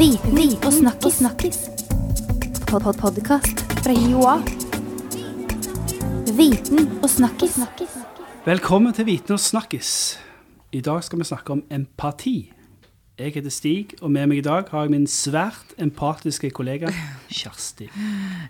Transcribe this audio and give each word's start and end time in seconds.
Viten 0.00 0.64
og 0.64 0.72
snakkis. 0.72 1.14
snakkis. 1.14 1.58
Pod 2.68 2.82
-pod 2.82 2.92
Podkast 3.00 3.60
fra 3.84 3.92
Joa. 3.92 4.36
Viten 6.36 6.98
og 7.02 7.10
snakkis. 7.10 7.58
Velkommen 8.44 8.92
til 8.92 9.06
Viten 9.06 9.32
og 9.32 9.40
snakkis. 9.40 10.18
I 10.72 10.80
dag 10.80 11.04
skal 11.04 11.18
vi 11.18 11.24
snakke 11.24 11.52
om 11.52 11.62
empati. 11.70 12.52
Jeg 13.18 13.34
heter 13.34 13.52
Stig, 13.52 13.90
og 14.00 14.08
med 14.14 14.30
meg 14.30 14.38
i 14.40 14.44
dag 14.46 14.68
har 14.72 14.86
jeg 14.86 14.92
min 14.94 15.06
svært 15.10 15.74
empatiske 15.82 16.48
kollega 16.56 16.88
Kjersti. 17.40 17.90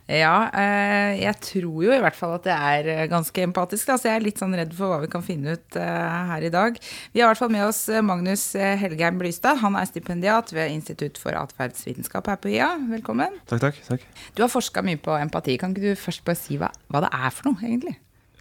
Ja, 0.07 0.47
eh, 0.55 1.17
jeg 1.25 1.35
tror 1.43 1.81
jo 1.87 1.91
i 1.91 1.99
hvert 1.99 2.15
fall 2.19 2.37
at 2.37 2.47
det 2.47 2.55
er 2.55 2.91
eh, 2.93 3.09
ganske 3.11 3.43
empatisk. 3.43 3.89
Altså 3.91 4.05
Så 4.05 4.12
jeg 4.12 4.21
er 4.21 4.27
litt 4.29 4.39
sånn 4.43 4.55
redd 4.55 4.77
for 4.77 4.93
hva 4.93 5.01
vi 5.03 5.11
kan 5.11 5.25
finne 5.27 5.57
ut 5.57 5.79
eh, 5.81 6.21
her 6.31 6.47
i 6.47 6.53
dag. 6.55 6.79
Vi 7.11 7.23
har 7.23 7.27
i 7.27 7.33
hvert 7.33 7.43
fall 7.43 7.55
med 7.57 7.67
oss 7.67 7.83
Magnus 8.07 8.45
Helgheim 8.55 9.19
Blystad. 9.19 9.59
Han 9.65 9.81
er 9.81 9.91
stipendiat 9.91 10.55
ved 10.55 10.77
Institutt 10.77 11.19
for 11.19 11.35
atferdsvitenskap 11.41 12.31
her 12.31 12.39
på 12.39 12.55
IA. 12.55 12.70
Velkommen. 12.92 13.41
Takk, 13.51 13.67
takk. 13.67 13.83
takk. 13.89 14.06
Du 14.39 14.45
har 14.47 14.53
forska 14.55 14.87
mye 14.87 15.03
på 15.03 15.19
empati. 15.19 15.59
Kan 15.59 15.75
ikke 15.75 15.89
du 15.91 15.98
først 15.98 16.23
bare 16.29 16.39
si 16.39 16.61
hva, 16.61 16.70
hva 16.92 17.03
det 17.09 17.11
er 17.17 17.34
for 17.34 17.51
noe, 17.51 17.59
egentlig? 17.65 17.97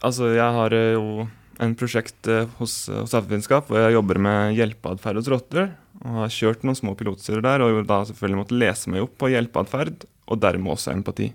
Altså, 0.06 0.30
jeg 0.36 0.58
har 0.62 0.78
jo 0.78 1.26
en 1.60 1.74
prosjekt 1.76 2.28
hos, 2.62 2.86
hos 2.88 3.12
Atferdsvitenskap 3.12 3.68
hvor 3.68 3.82
jeg 3.82 3.98
jobber 3.98 4.22
med 4.30 4.60
hjelpeatferd 4.62 5.20
hos 5.20 5.34
rotter. 5.34 5.72
Og 6.08 6.24
har 6.24 6.32
kjørt 6.32 6.64
noen 6.64 6.78
små 6.78 6.96
pilotstudier 6.96 7.44
der, 7.44 7.64
og 7.66 7.84
da 7.90 8.02
selvfølgelig 8.08 8.40
måtte 8.40 8.60
lese 8.60 8.92
meg 8.92 9.04
opp 9.04 9.18
på 9.20 9.32
hjelpeatferd, 9.34 10.06
og 10.30 10.42
dermed 10.42 10.76
også 10.76 10.94
empati. 10.94 11.32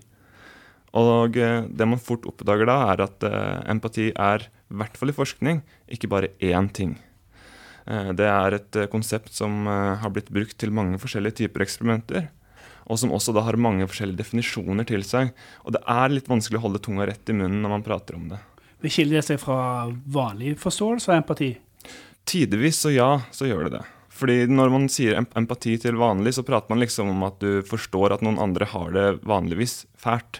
Og 0.95 1.35
eh, 1.37 1.65
det 1.67 1.87
man 1.89 2.01
fort 2.01 2.25
oppdager 2.29 2.69
da, 2.69 2.77
er 2.93 3.03
at 3.05 3.25
eh, 3.27 3.65
empati 3.71 4.09
er, 4.11 4.47
i 4.71 4.79
hvert 4.79 4.95
fall 4.97 5.11
i 5.11 5.17
forskning, 5.17 5.59
ikke 5.91 6.09
bare 6.11 6.31
én 6.39 6.69
ting. 6.73 6.95
Eh, 7.85 8.13
det 8.15 8.29
er 8.31 8.57
et 8.57 8.79
konsept 8.93 9.35
som 9.35 9.67
har 9.67 10.13
blitt 10.15 10.31
brukt 10.33 10.57
til 10.61 10.73
mange 10.73 10.99
forskjellige 11.01 11.43
typer 11.43 11.65
eksperimenter. 11.67 12.29
Og 12.85 12.99
som 13.01 13.13
også 13.13 13.33
da 13.33 13.41
har 13.47 13.57
mange 13.57 13.87
forskjellige 13.89 14.21
definisjoner 14.21 14.85
til 14.87 15.03
seg. 15.05 15.33
Og 15.65 15.73
det 15.73 15.81
er 15.89 16.13
litt 16.13 16.29
vanskelig 16.29 16.61
å 16.61 16.67
holde 16.67 16.83
tunga 16.85 17.07
rett 17.09 17.33
i 17.33 17.35
munnen 17.35 17.63
når 17.65 17.73
man 17.73 17.85
prater 17.85 18.17
om 18.17 18.27
det. 18.29 18.39
Det 18.85 18.91
skiller 18.93 19.25
seg 19.25 19.39
fra 19.41 19.87
vanlig 19.89 20.53
forståelse 20.61 21.09
av 21.09 21.23
empati? 21.23 21.55
Tidvis 22.29 22.83
så 22.85 22.93
ja, 22.93 23.09
så 23.33 23.49
gjør 23.49 23.65
det 23.65 23.79
det. 23.79 23.83
Fordi 24.15 24.45
når 24.47 24.71
man 24.71 24.87
sier 24.91 25.17
empati 25.19 25.75
til 25.81 25.99
vanlig, 25.99 26.35
så 26.37 26.45
prater 26.47 26.71
man 26.71 26.81
liksom 26.83 27.11
om 27.11 27.23
at 27.27 27.41
du 27.43 27.59
forstår 27.67 28.15
at 28.15 28.23
noen 28.23 28.39
andre 28.39 28.67
har 28.71 28.93
det 28.95 29.05
vanligvis 29.27 29.83
fælt. 29.99 30.39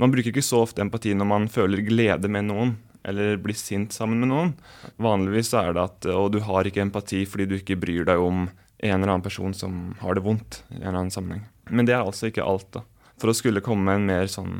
Man 0.00 0.12
bruker 0.12 0.32
ikke 0.32 0.44
så 0.44 0.62
ofte 0.64 0.84
empati 0.84 1.14
når 1.16 1.28
man 1.28 1.48
føler 1.52 1.84
glede 1.84 2.28
med 2.32 2.48
noen, 2.48 2.74
eller 3.04 3.40
blir 3.40 3.56
sint 3.56 3.96
sammen 3.96 4.20
med 4.20 4.32
noen. 4.32 4.52
Vanligvis 5.00 5.54
er 5.56 5.72
det 5.76 5.86
at 5.86 6.10
og 6.12 6.32
du 6.34 6.42
har 6.44 6.68
ikke 6.68 6.84
empati 6.84 7.22
fordi 7.28 7.48
du 7.48 7.56
ikke 7.56 7.78
bryr 7.80 8.04
deg 8.08 8.20
om 8.20 8.46
en 8.80 8.96
eller 8.96 9.14
annen 9.14 9.24
person 9.24 9.56
som 9.56 9.94
har 10.00 10.16
det 10.16 10.24
vondt 10.24 10.62
i 10.68 10.78
en 10.78 10.82
eller 10.82 11.00
annen 11.02 11.14
sammenheng. 11.14 11.46
Men 11.70 11.88
det 11.88 11.96
er 11.96 12.04
altså 12.04 12.28
ikke 12.28 12.44
alt, 12.44 12.68
da. 12.76 12.84
For 13.20 13.32
å 13.32 13.36
skulle 13.36 13.64
komme 13.64 13.84
med 13.84 14.00
en 14.00 14.08
mer 14.08 14.30
sånn 14.32 14.54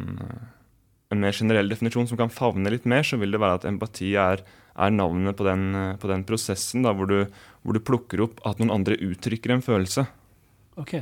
en 1.10 1.22
mer 1.24 1.34
generell 1.34 1.70
definisjon 1.72 2.06
som 2.06 2.18
kan 2.20 2.30
favne 2.30 2.70
litt 2.70 2.86
mer, 2.88 3.02
så 3.02 3.18
vil 3.18 3.34
det 3.34 3.40
være 3.42 3.60
at 3.60 3.66
empati 3.66 4.12
er, 4.20 4.44
er 4.80 4.94
navnet 4.94 5.36
på 5.38 5.44
den, 5.46 5.68
eh, 5.74 5.96
på 6.00 6.08
den 6.10 6.24
prosessen 6.28 6.82
da, 6.86 6.92
hvor, 6.96 7.06
du, 7.10 7.26
hvor 7.62 7.76
du 7.76 7.80
plukker 7.84 8.22
opp 8.26 8.40
at 8.48 8.58
noen 8.62 8.72
andre 8.80 8.96
uttrykker 8.96 9.52
en 9.54 9.62
følelse. 9.64 10.06
Ok. 10.80 10.94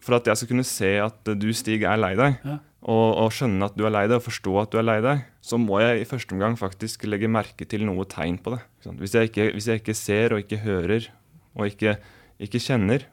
For 0.00 0.16
at 0.16 0.28
jeg 0.30 0.38
skal 0.40 0.48
kunne 0.52 0.64
se 0.64 0.90
at 1.02 1.30
du, 1.36 1.48
Stig, 1.56 1.82
er 1.84 1.98
lei 2.00 2.14
deg, 2.16 2.38
Ja. 2.46 2.58
og, 2.82 3.06
og 3.26 3.32
skjønne 3.36 3.66
at 3.68 3.74
du 3.76 3.84
er 3.84 3.92
lei 3.92 4.06
deg, 4.08 4.16
og 4.20 4.24
forstå 4.24 4.54
at 4.62 4.70
du 4.72 4.78
er 4.80 4.86
lei 4.86 4.98
deg, 5.04 5.24
så 5.44 5.58
må 5.60 5.80
jeg 5.82 6.00
i 6.00 6.08
første 6.08 6.32
omgang 6.36 6.56
faktisk 6.56 7.04
legge 7.10 7.28
merke 7.28 7.66
til 7.68 7.84
noe 7.84 8.06
tegn 8.08 8.38
på 8.40 8.54
det. 8.54 8.62
Hvis 9.02 9.12
jeg 9.18 9.28
ikke, 9.32 9.50
hvis 9.56 9.66
jeg 9.68 9.82
ikke 9.82 9.96
ser 9.98 10.32
og 10.36 10.40
ikke 10.44 10.62
hører 10.64 11.10
og 11.58 11.66
ikke, 11.68 11.98
ikke 12.40 12.62
kjenner, 12.62 13.04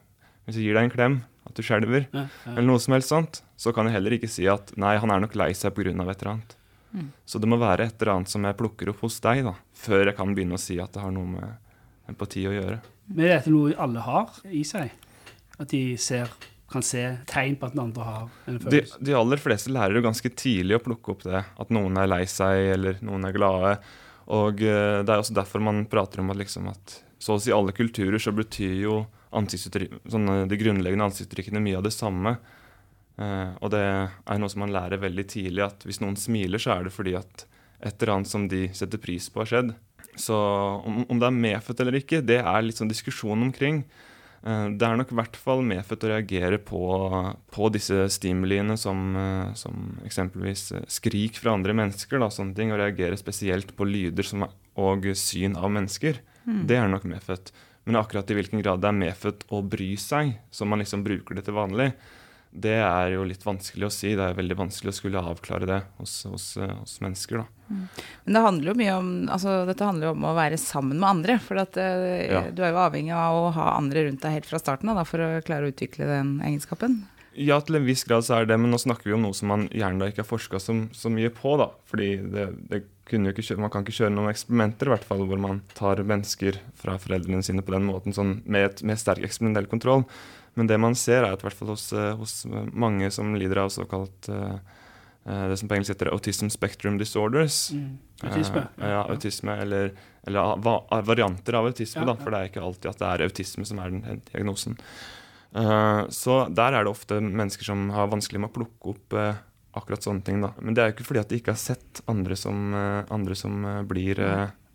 hvis 0.46 0.56
jeg 0.56 0.68
gir 0.70 0.78
deg 0.78 0.86
en 0.88 0.94
klem, 0.94 1.18
at 1.48 1.56
du 1.58 1.62
skjelver, 1.64 2.06
Ja, 2.14 2.24
ja. 2.28 2.52
eller 2.54 2.68
noe 2.70 2.80
som 2.80 2.94
helst 2.96 3.12
sånt, 3.12 3.42
så 3.58 3.72
kan 3.74 3.88
jeg 3.88 3.98
heller 3.98 4.16
ikke 4.16 4.28
si 4.30 4.46
at 4.48 4.72
nei, 4.80 4.96
han 5.00 5.10
er 5.12 5.20
nok 5.24 5.34
lei 5.36 5.50
seg 5.56 5.74
pga. 5.76 5.90
et 5.90 6.22
eller 6.22 6.32
annet. 6.32 6.56
Så 7.28 7.40
det 7.40 7.48
må 7.50 7.58
være 7.60 7.88
et 7.88 8.00
eller 8.00 8.14
annet 8.16 8.32
som 8.32 8.44
jeg 8.46 8.56
plukker 8.58 8.92
opp 8.92 9.02
hos 9.04 9.18
deg, 9.24 9.42
da, 9.46 9.54
før 9.76 10.08
jeg 10.08 10.16
kan 10.18 10.34
begynne 10.36 10.56
å 10.56 10.62
si 10.62 10.78
at 10.80 10.94
det 10.94 11.02
har 11.02 11.12
noe 11.14 11.28
med 11.28 12.08
empati 12.08 12.46
å 12.48 12.54
gjøre. 12.54 12.78
Men 13.12 13.26
er 13.26 13.34
dette 13.36 13.52
noe 13.52 13.74
alle 13.80 14.04
har 14.04 14.38
i 14.48 14.62
seg? 14.66 14.92
At 15.58 15.72
de 15.72 15.82
ser, 16.00 16.30
kan 16.72 16.84
se 16.84 17.02
tegn 17.28 17.58
på 17.58 17.68
at 17.68 17.76
den 17.76 17.84
andre 17.84 18.06
har 18.06 18.24
en 18.48 18.60
følelse? 18.62 19.00
de 19.04 19.16
aller 19.16 19.42
fleste 19.42 19.72
lærer 19.74 19.98
jo 19.98 20.04
ganske 20.06 20.32
tidlig 20.32 20.78
å 20.78 20.84
plukke 20.84 21.14
opp 21.14 21.26
det, 21.28 21.42
at 21.44 21.74
noen 21.74 22.00
er 22.00 22.10
lei 22.10 22.22
seg, 22.30 22.70
eller 22.76 23.02
noen 23.04 23.28
er 23.28 23.36
glade. 23.36 23.74
Og 24.28 24.60
uh, 24.60 25.00
det 25.04 25.12
er 25.12 25.18
også 25.18 25.36
derfor 25.36 25.64
man 25.64 25.86
prater 25.90 26.22
om 26.22 26.32
at, 26.32 26.40
liksom 26.40 26.68
at 26.72 26.98
så 27.18 27.34
å 27.34 27.42
si 27.42 27.52
alle 27.52 27.74
kulturer 27.74 28.20
så 28.22 28.32
betyr 28.32 28.76
jo 28.84 29.00
sånne, 29.28 30.44
de 30.48 30.56
grunnleggende 30.60 31.08
ansiktsuttrykkene 31.08 31.60
mye 31.60 31.80
av 31.80 31.84
det 31.84 31.92
samme. 31.92 32.36
Eh, 33.18 33.52
og 33.60 33.72
det 33.74 33.82
er 33.82 34.38
noe 34.38 34.52
som 34.52 34.62
man 34.64 34.74
lærer 34.74 35.00
veldig 35.02 35.26
tidlig, 35.32 35.64
at 35.66 35.86
hvis 35.88 36.00
noen 36.04 36.16
smiler, 36.18 36.62
så 36.62 36.76
er 36.76 36.86
det 36.86 36.94
fordi 36.94 37.16
at 37.18 37.46
et 37.82 37.94
eller 38.02 38.16
annet 38.16 38.30
som 38.30 38.48
de 38.50 38.66
setter 38.74 38.98
pris 39.02 39.28
på, 39.30 39.42
har 39.42 39.50
skjedd. 39.50 39.74
Så 40.18 40.34
om, 40.34 41.04
om 41.06 41.18
det 41.20 41.26
er 41.28 41.36
medfødt 41.42 41.80
eller 41.84 41.98
ikke, 42.00 42.22
det 42.26 42.40
er 42.42 42.62
litt 42.66 42.78
sånn 42.80 42.90
diskusjon 42.90 43.42
omkring. 43.48 43.84
Eh, 44.42 44.68
Det 44.78 44.86
er 44.86 44.96
nok 44.98 45.12
i 45.14 45.18
hvert 45.18 45.38
fall 45.38 45.62
medfødt 45.66 46.06
å 46.06 46.12
reagere 46.14 46.58
på, 46.62 46.80
på 47.54 47.70
disse 47.74 48.06
stimuliene 48.14 48.76
som, 48.78 49.04
eh, 49.18 49.52
som 49.58 49.98
eksempelvis 50.06 50.72
skrik 50.90 51.38
fra 51.42 51.54
andre 51.58 51.74
mennesker 51.74 52.18
da, 52.22 52.30
sånne 52.34 52.54
ting, 52.58 52.70
og 52.74 52.82
reagere 52.82 53.18
spesielt 53.18 53.74
på 53.78 53.86
lyder 53.86 54.26
som 54.26 54.46
og 54.78 55.08
syn 55.18 55.56
av 55.58 55.72
mennesker. 55.74 56.20
Det 56.68 56.76
er 56.78 56.86
nok 56.88 57.02
medfødt. 57.10 57.50
Men 57.84 57.96
akkurat 57.98 58.30
i 58.30 58.36
hvilken 58.38 58.62
grad 58.62 58.78
det 58.80 58.88
er 58.92 58.94
medfødt 59.00 59.42
å 59.50 59.58
bry 59.66 59.88
seg, 59.98 60.36
som 60.54 60.70
man 60.70 60.78
liksom 60.78 61.02
bruker 61.02 61.34
det 61.34 61.42
til 61.48 61.56
vanlig, 61.56 61.88
det 62.52 62.76
er 62.80 63.12
jo 63.12 63.24
litt 63.28 63.44
vanskelig 63.44 63.86
å 63.88 63.92
si. 63.92 64.14
Det 64.16 64.24
er 64.24 64.36
veldig 64.38 64.56
vanskelig 64.58 64.92
å 64.92 64.96
skulle 64.96 65.22
avklare 65.22 65.66
det 65.68 65.82
hos, 65.98 66.14
hos, 66.30 66.46
hos 66.56 66.94
mennesker. 67.04 67.42
da. 67.42 67.46
Men 68.24 68.34
det 68.38 68.44
handler 68.46 68.72
jo 68.72 68.78
mye 68.80 68.94
om 68.96 69.10
altså, 69.28 69.58
dette 69.68 69.84
handler 69.84 70.08
jo 70.08 70.14
om 70.16 70.24
å 70.30 70.34
være 70.38 70.56
sammen 70.60 70.96
med 70.98 71.08
andre. 71.10 71.38
For 71.44 71.60
at, 71.60 71.76
eh, 71.76 72.26
Ja. 72.32 72.42
du 72.50 72.62
er 72.64 72.72
jo 72.72 72.80
avhengig 72.86 73.12
av 73.14 73.36
å 73.36 73.52
ha 73.52 73.76
andre 73.76 74.06
rundt 74.08 74.22
deg 74.24 74.32
helt 74.38 74.46
fra 74.48 74.58
starten 74.58 74.88
da, 74.94 75.04
for 75.04 75.18
å 75.18 75.42
klare 75.44 75.68
å 75.68 75.72
utvikle 75.72 76.06
den 76.08 76.40
egenskapen. 76.40 77.02
Ja, 77.38 77.60
til 77.60 77.76
en 77.76 77.84
viss 77.86 78.02
grad 78.02 78.24
så 78.26 78.40
er 78.40 78.46
det, 78.46 78.56
men 78.58 78.72
nå 78.72 78.78
snakker 78.82 79.04
vi 79.04 79.12
om 79.14 79.22
noe 79.22 79.36
som 79.36 79.46
man 79.52 79.68
gjerne 79.68 80.00
da 80.00 80.08
ikke 80.10 80.24
har 80.24 80.30
forska 80.32 80.58
så, 80.58 80.74
så 80.90 81.08
mye 81.12 81.30
på. 81.30 81.56
da. 81.60 81.68
Fordi 81.86 82.08
det, 82.32 82.46
det 82.68 82.80
kunne 83.08 83.30
jo 83.30 83.36
ikke 83.38 83.56
Man 83.56 83.70
kan 83.70 83.84
ikke 83.84 83.94
kjøre 84.04 84.12
noen 84.12 84.32
eksperimenter 84.32 84.88
i 84.88 84.90
hvert 84.96 85.04
fall, 85.06 85.22
hvor 85.28 85.38
man 85.38 85.62
tar 85.74 86.02
mennesker 86.02 86.58
fra 86.76 86.98
foreldrene 86.98 87.44
sine 87.44 87.62
på 87.62 87.72
den 87.72 87.86
måten, 87.86 88.12
sånn 88.12 88.42
med, 88.44 88.64
et, 88.72 88.82
med 88.82 88.98
sterk 88.98 89.22
eksperimentell 89.22 89.68
kontroll. 89.70 90.04
Men 90.58 90.66
det 90.66 90.78
man 90.82 90.96
ser, 90.98 91.22
er 91.22 91.36
at 91.36 91.42
i 91.44 91.46
hvert 91.48 91.56
fall 91.60 91.70
hos, 91.72 91.86
eh, 91.94 92.12
hos 92.18 92.34
mange 92.74 93.10
som 93.14 93.30
lider 93.38 93.60
av 93.62 93.70
såkalt 93.70 94.28
eh, 94.32 94.56
eh, 95.28 95.44
det 95.52 95.58
som 95.60 95.70
på 95.70 95.76
engelsk 95.78 95.94
heter 95.94 96.10
autism 96.10 96.50
spectrum 96.50 96.96
disorders. 96.98 97.68
Mm. 97.76 97.92
Autisme? 98.26 98.64
Eh, 98.80 98.90
ja, 98.90 99.04
autisme, 99.12 99.54
eller, 99.62 99.92
eller 100.26 100.56
va- 100.64 100.82
varianter 101.06 101.54
av 101.60 101.70
autisme, 101.70 102.02
Ja, 102.02 102.08
da, 102.10 102.16
for 102.18 102.34
det 102.34 102.40
er 102.42 102.50
ikke 102.50 102.64
alltid 102.66 102.90
at 102.90 102.98
det 103.04 103.10
er 103.12 103.26
autisme 103.28 103.66
som 103.70 103.78
er 103.84 103.94
den 103.94 104.22
diagnosen. 104.32 104.74
Eh, 105.54 106.00
så 106.12 106.40
der 106.52 106.74
er 106.80 106.84
det 106.84 106.90
ofte 106.92 107.20
mennesker 107.24 107.64
som 107.70 107.86
har 107.94 108.10
vanskelig 108.12 108.42
med 108.42 108.50
å 108.50 108.56
plukke 108.58 108.92
opp 108.96 109.14
eh, 109.20 109.38
akkurat 109.78 110.02
sånne 110.02 110.24
ting. 110.26 110.40
da. 110.42 110.50
Men 110.58 110.74
det 110.74 110.82
er 110.82 110.90
jo 110.90 110.96
ikke 110.98 111.06
fordi 111.12 111.22
at 111.22 111.30
de 111.30 111.38
ikke 111.38 111.54
har 111.54 111.60
sett 111.62 112.02
andre 112.10 112.34
som, 112.36 112.72
andre 113.14 113.36
som 113.38 113.62
blir 113.86 114.18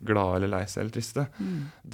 glade 0.05 0.41
eller 0.41 0.51
lei 0.55 0.63
seg 0.69 0.83
eller 0.83 0.95
triste. 0.95 1.27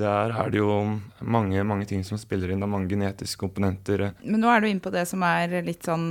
Der 0.02 0.34
er 0.34 0.54
det 0.54 0.62
jo 0.62 0.80
mange, 1.22 1.64
mange 1.68 1.88
ting 1.90 2.04
som 2.08 2.20
spiller 2.22 2.52
inn. 2.52 2.62
Det 2.62 2.68
er 2.70 2.76
mange 2.76 2.92
genetiske 2.92 3.42
komponenter. 3.42 4.10
Men 4.24 4.44
nå 4.44 4.52
er 4.54 4.64
du 4.64 4.70
inne 4.72 4.84
på 4.84 4.94
det 4.94 5.06
som 5.10 5.24
er 5.28 5.60
litt 5.66 5.88
sånn 5.88 6.10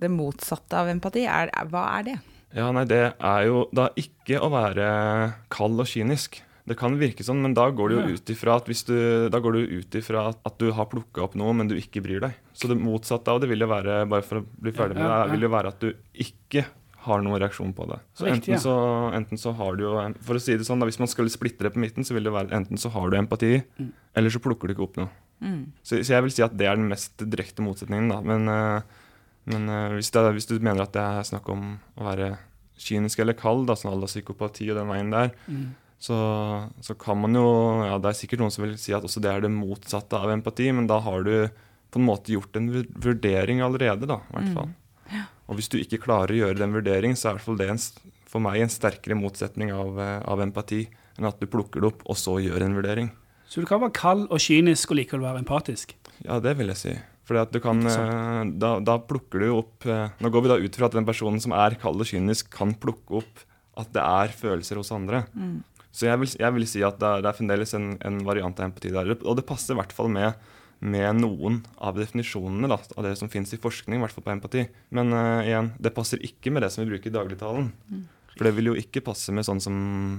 det 0.00 0.08
motsatte 0.12 0.78
av 0.80 0.88
empati. 0.88 1.26
Er, 1.28 1.52
hva 1.70 1.86
er 1.98 2.06
det? 2.06 2.20
Ja, 2.56 2.70
nei, 2.74 2.86
det 2.88 3.02
er 3.14 3.42
jo 3.46 3.66
da 3.76 3.90
ikke 4.00 4.40
å 4.42 4.48
være 4.52 4.86
kald 5.52 5.82
og 5.82 5.90
kynisk. 5.90 6.40
Det 6.70 6.76
kan 6.78 6.94
virke 7.00 7.24
sånn, 7.26 7.40
men 7.42 7.54
da 7.56 7.64
går 7.74 7.90
det 7.90 7.96
jo 7.96 8.18
ut 8.18 8.30
ifra 8.30 8.58
at, 8.60 8.68
at, 8.70 10.40
at 10.46 10.58
du 10.60 10.68
har 10.76 10.86
plukka 10.90 11.24
opp 11.24 11.36
noe, 11.38 11.54
men 11.56 11.70
du 11.70 11.74
ikke 11.78 12.02
bryr 12.04 12.20
deg. 12.22 12.36
Så 12.54 12.70
det 12.70 12.76
motsatte 12.78 13.32
av 13.32 13.40
det 13.42 13.48
vil 13.50 13.64
jo 13.64 13.70
være 13.70 14.04
bare 14.10 14.26
for 14.26 14.42
å 14.42 14.44
bli 14.46 14.74
ferdig 14.76 14.98
med 14.98 15.08
det, 15.08 15.32
vil 15.34 15.46
jo 15.46 15.52
være 15.56 15.72
at 15.72 15.82
du 15.82 15.88
ikke 16.26 16.66
har 17.06 17.22
noen 17.24 17.40
reaksjon 17.40 17.72
på 17.76 17.86
det. 17.88 17.98
Så 18.14 18.26
enten, 18.28 18.58
så 18.60 18.74
enten 19.16 19.38
så 19.40 19.54
har 19.56 19.76
du 19.76 19.84
jo 19.86 19.92
For 20.26 20.36
å 20.36 20.40
si 20.42 20.56
det 20.56 20.66
sånn, 20.68 20.80
da, 20.82 20.86
hvis 20.88 20.98
man 21.00 21.08
skulle 21.08 21.32
splitte 21.32 21.64
det 21.64 21.72
på 21.74 21.80
midten, 21.80 22.04
så 22.04 22.12
vil 22.16 22.24
det 22.28 22.32
være 22.34 22.52
enten 22.52 22.76
så 22.80 22.90
har 22.92 23.08
du 23.10 23.16
empati, 23.16 23.62
Mm. 23.78 23.92
eller 24.16 24.30
så 24.30 24.40
plukker 24.44 24.68
du 24.68 24.74
ikke 24.74 24.84
opp 24.88 24.96
noe. 25.00 25.08
Så, 25.82 26.02
så 26.04 26.12
jeg 26.12 26.22
vil 26.26 26.30
si 26.34 26.42
at 26.44 26.56
det 26.60 26.66
er 26.68 26.76
den 26.76 26.88
mest 26.90 27.16
direkte 27.16 27.62
motsetningen, 27.64 28.10
da. 28.12 28.18
Men, 28.20 28.48
eh, 28.48 28.82
men 29.48 29.68
eh, 29.72 29.94
hvis, 29.96 30.10
det, 30.12 30.24
hvis 30.36 30.46
du 30.50 30.58
mener 30.60 30.82
at 30.84 30.92
det 30.92 31.00
er 31.00 31.22
snakk 31.24 31.48
om 31.48 31.78
å 31.96 32.04
være 32.04 32.34
kynisk 32.80 33.18
eller 33.24 33.32
kald, 33.36 33.66
da, 33.68 33.74
sånn 33.76 33.94
à 33.94 34.00
la 34.00 34.06
psykopati 34.10 34.68
og 34.70 34.76
den 34.82 34.88
veien 34.92 35.10
der, 35.10 35.32
Mm. 35.48 35.70
så, 36.00 36.16
så 36.80 36.94
kan 36.98 37.18
man 37.20 37.32
jo 37.36 37.46
Ja, 37.84 37.96
det 37.98 38.08
er 38.12 38.20
sikkert 38.20 38.40
noen 38.40 38.52
som 38.52 38.64
vil 38.64 38.76
si 38.80 38.92
at 38.92 39.02
også 39.04 39.20
det 39.24 39.32
er 39.32 39.40
det 39.40 39.50
motsatte 39.52 40.16
av 40.20 40.28
empati, 40.32 40.68
men 40.72 40.86
da 40.86 41.00
har 41.00 41.24
du 41.24 41.48
på 41.90 41.98
en 41.98 42.06
måte 42.06 42.30
gjort 42.36 42.54
en 42.56 42.68
vurdering 43.00 43.60
allerede, 43.64 44.06
da, 44.06 44.20
i 44.30 44.36
hvert 44.36 44.54
fall. 44.54 44.68
Og 45.50 45.58
hvis 45.58 45.70
du 45.70 45.80
ikke 45.80 45.98
klarer 46.04 46.32
å 46.32 46.40
gjøre 46.44 46.60
den 46.62 46.74
vurderingen, 46.76 47.18
så 47.18 47.28
er 47.28 47.34
i 47.34 47.38
hvert 47.40 47.48
fall 47.48 47.58
det 47.58 47.68
en, 47.72 47.80
for 48.30 48.44
meg 48.44 48.62
en 48.62 48.70
sterkere 48.70 49.18
motsetning 49.18 49.72
av, 49.74 49.98
eh, 49.98 50.18
av 50.30 50.42
empati 50.44 50.84
enn 51.18 51.26
at 51.28 51.40
du 51.42 51.48
plukker 51.50 51.82
det 51.82 51.90
opp 51.90 52.04
og 52.06 52.18
så 52.18 52.38
gjør 52.38 52.64
en 52.64 52.76
vurdering. 52.78 53.10
Så 53.50 53.62
du 53.62 53.66
kan 53.66 53.82
være 53.82 53.96
kald 53.98 54.28
og 54.30 54.38
kynisk 54.38 54.92
og 54.94 55.00
likevel 55.00 55.26
være 55.26 55.42
empatisk? 55.42 55.96
Ja, 56.22 56.38
det 56.38 56.54
vil 56.60 56.70
jeg 56.70 56.78
si. 56.78 56.94
Fordi 57.26 57.60
kan, 57.62 57.82
eh, 57.86 58.44
da, 58.62 58.76
da 58.82 58.96
plukker 59.02 59.42
du 59.42 59.50
opp 59.54 59.86
eh, 59.86 60.14
Nå 60.18 60.30
går 60.34 60.42
vi 60.44 60.50
da 60.50 60.58
ut 60.62 60.78
fra 60.78 60.88
at 60.88 60.96
den 60.96 61.06
personen 61.06 61.42
som 61.42 61.54
er 61.54 61.76
kald 61.82 62.02
og 62.02 62.06
kynisk, 62.06 62.50
kan 62.54 62.76
plukke 62.78 63.20
opp 63.22 63.44
at 63.80 63.90
det 63.94 64.02
er 64.02 64.34
følelser 64.34 64.78
hos 64.78 64.90
andre. 64.94 65.24
Så 65.90 66.06
jeg 66.06 66.20
vil, 66.20 66.30
jeg 66.38 66.54
vil 66.54 66.66
si 66.68 66.82
at 66.86 66.98
det 67.00 67.06
er, 67.06 67.22
det 67.24 67.30
er 67.30 67.38
fremdeles 67.38 67.74
en, 67.74 67.92
en 68.06 68.18
variant 68.26 68.58
av 68.60 68.68
empati 68.68 68.90
der. 68.94 69.14
Og 69.18 69.38
det 69.38 69.46
passer 69.48 69.74
i 69.74 69.80
hvert 69.80 69.94
fall 69.94 70.10
med, 70.12 70.34
med 70.80 71.20
noen 71.20 71.60
av 71.76 71.98
definisjonene 72.00 72.70
da, 72.70 72.78
av 72.96 73.04
det 73.04 73.14
som 73.20 73.28
fins 73.32 73.52
i 73.52 73.60
forskning, 73.60 73.98
i 73.98 74.04
hvert 74.04 74.16
fall 74.16 74.24
på 74.24 74.32
empati. 74.32 74.64
Men 74.96 75.12
uh, 75.12 75.44
igjen, 75.44 75.74
det 75.80 75.92
passer 75.96 76.22
ikke 76.24 76.52
med 76.54 76.64
det 76.64 76.72
som 76.72 76.84
vi 76.84 76.90
bruker 76.94 77.12
i 77.12 77.14
dagligtalen. 77.14 77.70
For 78.36 78.48
det 78.48 78.54
vil 78.56 78.70
jo 78.70 78.76
ikke 78.80 79.02
passe 79.04 79.34
med 79.36 79.44
sånn 79.44 79.60
som 79.60 79.74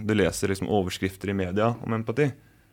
du 0.06 0.14
leser 0.14 0.52
liksom, 0.52 0.70
overskrifter 0.70 1.32
i 1.34 1.38
media 1.38 1.72
om 1.82 1.96
empati. 1.98 2.30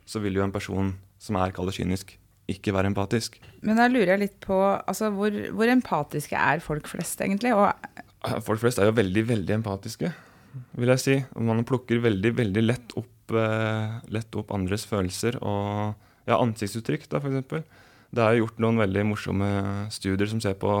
Så 0.09 0.21
vil 0.21 0.37
jo 0.37 0.45
en 0.45 0.53
person 0.53 0.91
som 1.21 1.37
er 1.41 1.53
kalt 1.55 1.73
kynisk, 1.73 2.13
ikke 2.49 2.73
være 2.73 2.91
empatisk. 2.91 3.37
Men 3.65 3.79
da 3.81 3.87
lurer 3.89 4.15
jeg 4.15 4.23
litt 4.23 4.37
på 4.41 4.57
altså, 4.57 5.11
hvor, 5.13 5.33
hvor 5.53 5.69
empatiske 5.69 6.37
er 6.37 6.61
folk 6.65 6.89
flest, 6.89 7.21
egentlig? 7.25 7.53
Og 7.57 7.69
Folk 8.43 8.59
flest 8.59 8.81
er 8.81 8.89
jo 8.89 8.97
veldig, 8.97 9.21
veldig 9.29 9.53
empatiske, 9.61 10.09
vil 10.75 10.91
jeg 10.91 11.01
si. 11.01 11.13
Man 11.39 11.63
plukker 11.67 12.01
veldig, 12.03 12.33
veldig 12.35 12.63
lett 12.65 12.95
opp, 12.99 13.31
eh, 13.31 13.93
lett 14.11 14.35
opp 14.35 14.51
andres 14.57 14.83
følelser 14.89 15.37
og 15.39 16.08
ja, 16.29 16.37
ansiktsuttrykk, 16.37 17.07
da, 17.11 17.21
f.eks. 17.21 17.87
Det 18.09 18.25
er 18.25 18.39
gjort 18.39 18.61
noen 18.61 18.79
veldig 18.81 19.05
morsomme 19.11 19.49
studier 19.93 20.29
som 20.29 20.41
ser 20.41 20.55
på, 20.61 20.79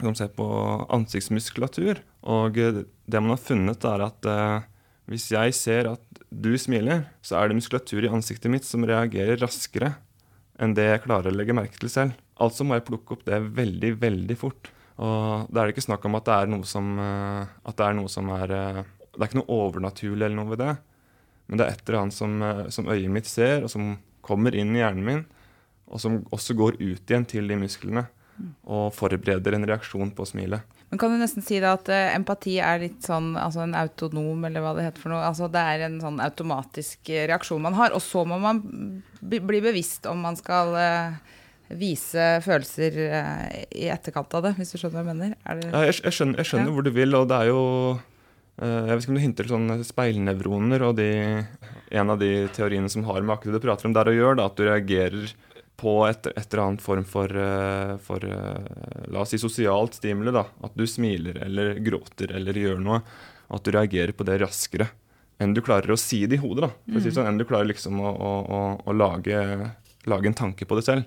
som 0.00 0.16
ser 0.18 0.32
på 0.34 0.46
ansiktsmuskulatur. 0.94 2.00
Og 2.26 2.58
eh, 2.58 2.82
det 3.06 3.22
man 3.22 3.34
har 3.36 3.42
funnet, 3.42 3.86
er 3.86 4.06
at 4.08 4.30
eh, 4.30 4.66
hvis 5.10 5.28
jeg 5.34 5.54
ser 5.54 5.90
at 5.92 6.22
du 6.30 6.52
smiler, 6.58 7.06
så 7.22 7.38
er 7.38 7.48
det 7.48 7.60
muskulatur 7.60 8.02
i 8.04 8.10
ansiktet 8.10 8.50
mitt 8.50 8.66
som 8.66 8.84
reagerer 8.86 9.38
raskere 9.38 9.94
enn 10.62 10.72
det 10.74 10.88
jeg 10.88 11.04
klarer 11.04 11.30
å 11.30 11.36
legge 11.36 11.54
merke 11.54 11.78
til 11.78 11.92
selv. 11.92 12.16
Altså 12.42 12.64
må 12.66 12.76
jeg 12.76 12.86
plukke 12.88 13.14
opp 13.14 13.22
det 13.28 13.38
veldig, 13.56 13.92
veldig 14.00 14.36
fort. 14.40 14.72
Og 14.96 15.46
da 15.52 15.60
er 15.60 15.68
det 15.68 15.76
ikke 15.76 15.86
snakk 15.86 16.04
om 16.08 16.16
at 16.18 16.26
det 16.26 16.34
er 16.34 16.50
noe 16.50 16.66
som, 16.68 16.90
eh, 16.98 17.54
at 17.68 17.78
det 17.78 17.86
er 17.86 17.96
noe 18.00 18.12
som 18.12 18.30
er 18.34 18.54
eh, 18.56 18.82
Det 19.16 19.22
er 19.22 19.30
ikke 19.30 19.38
noe 19.38 19.56
overnaturlig 19.64 20.26
eller 20.26 20.36
noe 20.36 20.50
ved 20.50 20.60
det. 20.60 20.72
Men 21.46 21.60
det 21.60 21.64
er 21.64 21.72
et 21.72 21.86
eller 21.86 22.00
annet 22.02 22.16
som, 22.16 22.32
som 22.74 22.88
øyet 22.90 23.12
mitt 23.14 23.28
ser, 23.30 23.62
og 23.64 23.70
som 23.72 23.94
kommer 24.26 24.54
inn 24.58 24.74
i 24.76 24.82
hjernen 24.82 25.06
min, 25.06 25.24
og 25.86 26.02
som 26.02 26.20
også 26.34 26.56
går 26.58 26.80
ut 26.82 27.06
igjen 27.06 27.26
til 27.30 27.46
de 27.48 27.56
musklene. 27.60 28.08
Og 28.68 28.90
forbereder 28.92 29.54
en 29.56 29.64
reaksjon 29.64 30.10
på 30.12 30.26
smilet. 30.28 30.60
Men 30.90 30.98
kan 31.00 31.08
du 31.14 31.16
nesten 31.16 31.42
si 31.42 31.56
da 31.62 31.70
at 31.78 31.88
eh, 31.88 32.10
empati 32.14 32.58
er 32.60 32.82
litt 32.82 33.06
sånn 33.06 33.30
altså 33.40 33.62
en 33.64 33.72
autonom, 33.74 34.44
eller 34.44 34.60
hva 34.60 34.74
det 34.76 34.84
heter 34.84 35.02
for 35.06 35.14
noe? 35.14 35.22
Altså 35.24 35.48
det 35.50 35.62
er 35.72 35.86
en 35.86 35.96
sånn 36.02 36.20
automatisk 36.20 37.08
eh, 37.14 37.24
reaksjon 37.30 37.64
man 37.64 37.78
har, 37.78 37.94
og 37.96 38.04
så 38.04 38.26
må 38.28 38.36
man 38.42 38.60
bli 39.24 39.62
bevisst 39.64 40.04
om 40.10 40.20
man 40.26 40.36
skal 40.38 40.76
eh, 40.78 41.16
vise 41.80 42.26
følelser 42.44 43.00
i 43.74 43.88
etterkant 43.90 44.36
av 44.38 44.44
det, 44.44 44.52
hvis 44.60 44.76
du 44.76 44.78
skjønner 44.78 45.00
hva 45.00 45.02
jeg 45.02 45.16
mener? 45.16 45.32
Er 45.48 45.62
det, 45.62 45.72
Ja, 45.72 45.80
jeg, 45.88 45.96
jeg 46.04 46.14
skjønner, 46.18 46.38
jeg 46.44 46.50
skjønner 46.52 46.70
Ja. 46.70 46.74
hvor 46.76 46.86
du 46.86 46.92
vil, 46.94 47.16
og 47.18 47.24
det 47.32 47.40
er 47.40 47.48
jo 47.50 47.64
Jeg 48.56 48.88
vet 48.88 49.02
ikke 49.02 49.12
om 49.12 49.18
du 49.18 49.20
hinter 49.20 49.44
til 49.44 49.52
sånne 49.52 49.74
speilnevroner, 49.84 50.84
og 50.86 50.94
de, 50.96 51.08
en 51.92 52.12
av 52.14 52.20
de 52.20 52.46
teoriene 52.56 52.88
som 52.88 53.04
har 53.04 53.20
med 53.20 53.34
akkurat 53.34 53.56
det 53.56 53.60
du 53.60 53.66
prater 53.66 53.88
om, 53.88 53.96
der 53.96 54.08
å 54.08 54.14
gjøre, 54.16 54.46
at 54.46 54.56
du 54.56 54.64
reagerer 54.64 55.34
på 55.76 55.92
et, 56.08 56.26
et 56.32 56.46
eller 56.46 56.62
annet 56.62 56.84
form 56.84 57.04
for, 57.04 57.32
eh, 57.36 57.96
for 58.00 58.24
eh, 58.24 59.08
la 59.12 59.22
oss 59.22 59.34
si 59.34 59.40
sosialt 59.40 59.98
stimuli. 59.98 60.32
da, 60.32 60.46
At 60.64 60.76
du 60.76 60.86
smiler 60.88 61.42
eller 61.44 61.74
gråter 61.84 62.32
eller 62.38 62.56
gjør 62.56 62.80
noe. 62.80 63.02
At 63.52 63.66
du 63.66 63.74
reagerer 63.76 64.16
på 64.16 64.24
det 64.26 64.40
raskere 64.42 64.88
enn 65.36 65.52
du 65.52 65.60
klarer 65.60 65.92
å 65.92 65.98
si 66.00 66.22
det 66.24 66.38
i 66.38 66.40
hodet. 66.40 66.64
da, 66.64 66.70
for 66.88 66.98
å 66.98 67.04
si 67.04 67.12
sånn, 67.12 67.28
Enn 67.28 67.36
du 67.36 67.44
klarer 67.44 67.68
liksom 67.68 68.00
å, 68.00 68.08
å, 68.08 68.32
å, 68.40 68.60
å 68.88 68.92
lage, 68.96 69.36
lage 70.08 70.30
en 70.32 70.38
tanke 70.38 70.64
på 70.64 70.78
det 70.78 70.86
selv. 70.86 71.04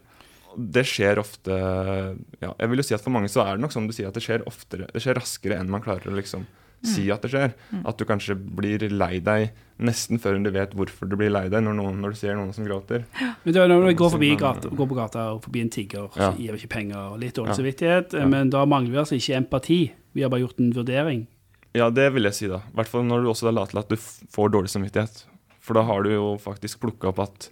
Det 0.54 0.84
skjer 0.86 1.20
ofte 1.22 1.54
ja, 1.54 2.50
Jeg 2.58 2.70
vil 2.72 2.82
jo 2.82 2.86
si 2.88 2.96
at 2.96 3.04
For 3.06 3.14
mange 3.14 3.30
så 3.30 3.44
er 3.44 3.54
det 3.54 3.62
nok 3.62 3.74
sånn 3.74 3.86
du 3.86 3.94
sier 3.94 4.10
at 4.10 4.16
det 4.18 4.24
skjer 4.26 4.42
oftere, 4.50 4.88
det 4.90 5.02
skjer 5.04 5.18
raskere 5.18 5.60
enn 5.62 5.70
man 5.70 5.84
klarer 5.86 6.10
å 6.10 6.16
liksom 6.18 6.48
si 6.84 7.10
at 7.12 7.22
det 7.22 7.32
skjer. 7.34 7.54
At 7.86 7.98
du 8.00 8.06
kanskje 8.06 8.36
blir 8.36 8.80
lei 8.92 9.20
deg 9.20 9.50
nesten 9.80 10.20
før 10.20 10.38
du 10.44 10.50
vet 10.52 10.72
hvorfor 10.76 11.08
du 11.10 11.16
blir 11.16 11.30
lei 11.32 11.48
deg 11.50 11.64
når, 11.64 11.76
noen, 11.76 12.00
når 12.04 12.12
du 12.12 12.18
ser 12.20 12.36
noen 12.36 12.54
som 12.56 12.66
gråter. 12.68 13.06
Men 13.46 13.54
det 13.56 13.66
når 13.70 13.88
du 13.90 13.94
går, 14.00 14.12
forbi 14.16 14.36
gata, 14.40 14.70
går 14.70 14.88
på 14.92 14.96
gata 14.98 15.26
og 15.34 15.44
forbi 15.44 15.62
en 15.62 15.70
tigger, 15.70 16.10
Ja. 16.16 16.32
så 16.32 16.38
gir 16.40 16.52
vi 16.56 16.58
ikke 16.64 16.74
penger 16.76 16.98
og 17.14 17.20
litt 17.20 17.36
dårlig 17.36 17.50
Ja. 17.56 17.60
samvittighet, 17.60 18.14
Ja. 18.20 18.26
men 18.28 18.50
da 18.50 18.66
mangler 18.66 18.92
vi 18.92 18.98
altså 18.98 19.16
ikke 19.16 19.38
empati. 19.38 19.92
Vi 20.14 20.22
har 20.22 20.30
bare 20.30 20.42
gjort 20.42 20.60
en 20.60 20.72
vurdering. 20.74 21.28
Ja, 21.76 21.90
det 21.90 22.14
vil 22.14 22.24
jeg 22.24 22.34
si, 22.34 22.48
da. 22.48 22.58
I 22.58 22.76
hvert 22.76 22.88
fall 22.88 23.04
når 23.04 23.24
du 23.24 23.30
også 23.30 23.54
la 23.54 23.66
til 23.66 23.78
at 23.80 23.90
du 23.90 23.96
får 23.96 24.50
dårlig 24.52 24.70
samvittighet. 24.74 25.24
For 25.60 25.74
da 25.76 25.84
har 25.84 26.02
du 26.04 26.10
jo 26.10 26.38
faktisk 26.42 26.80
plukka 26.80 27.10
opp 27.10 27.20
at, 27.20 27.50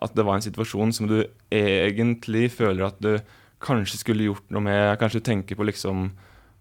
at 0.00 0.14
det 0.14 0.24
var 0.24 0.36
en 0.36 0.40
situasjon 0.40 0.92
som 0.94 1.06
du 1.06 1.24
egentlig 1.52 2.50
føler 2.54 2.86
at 2.86 2.98
du 3.00 3.18
kanskje 3.60 3.98
skulle 3.98 4.24
gjort 4.28 4.48
noe 4.54 4.62
med. 4.64 4.98
Kanskje 4.98 5.20
tenker 5.22 5.58
på 5.58 5.66
liksom 5.68 6.12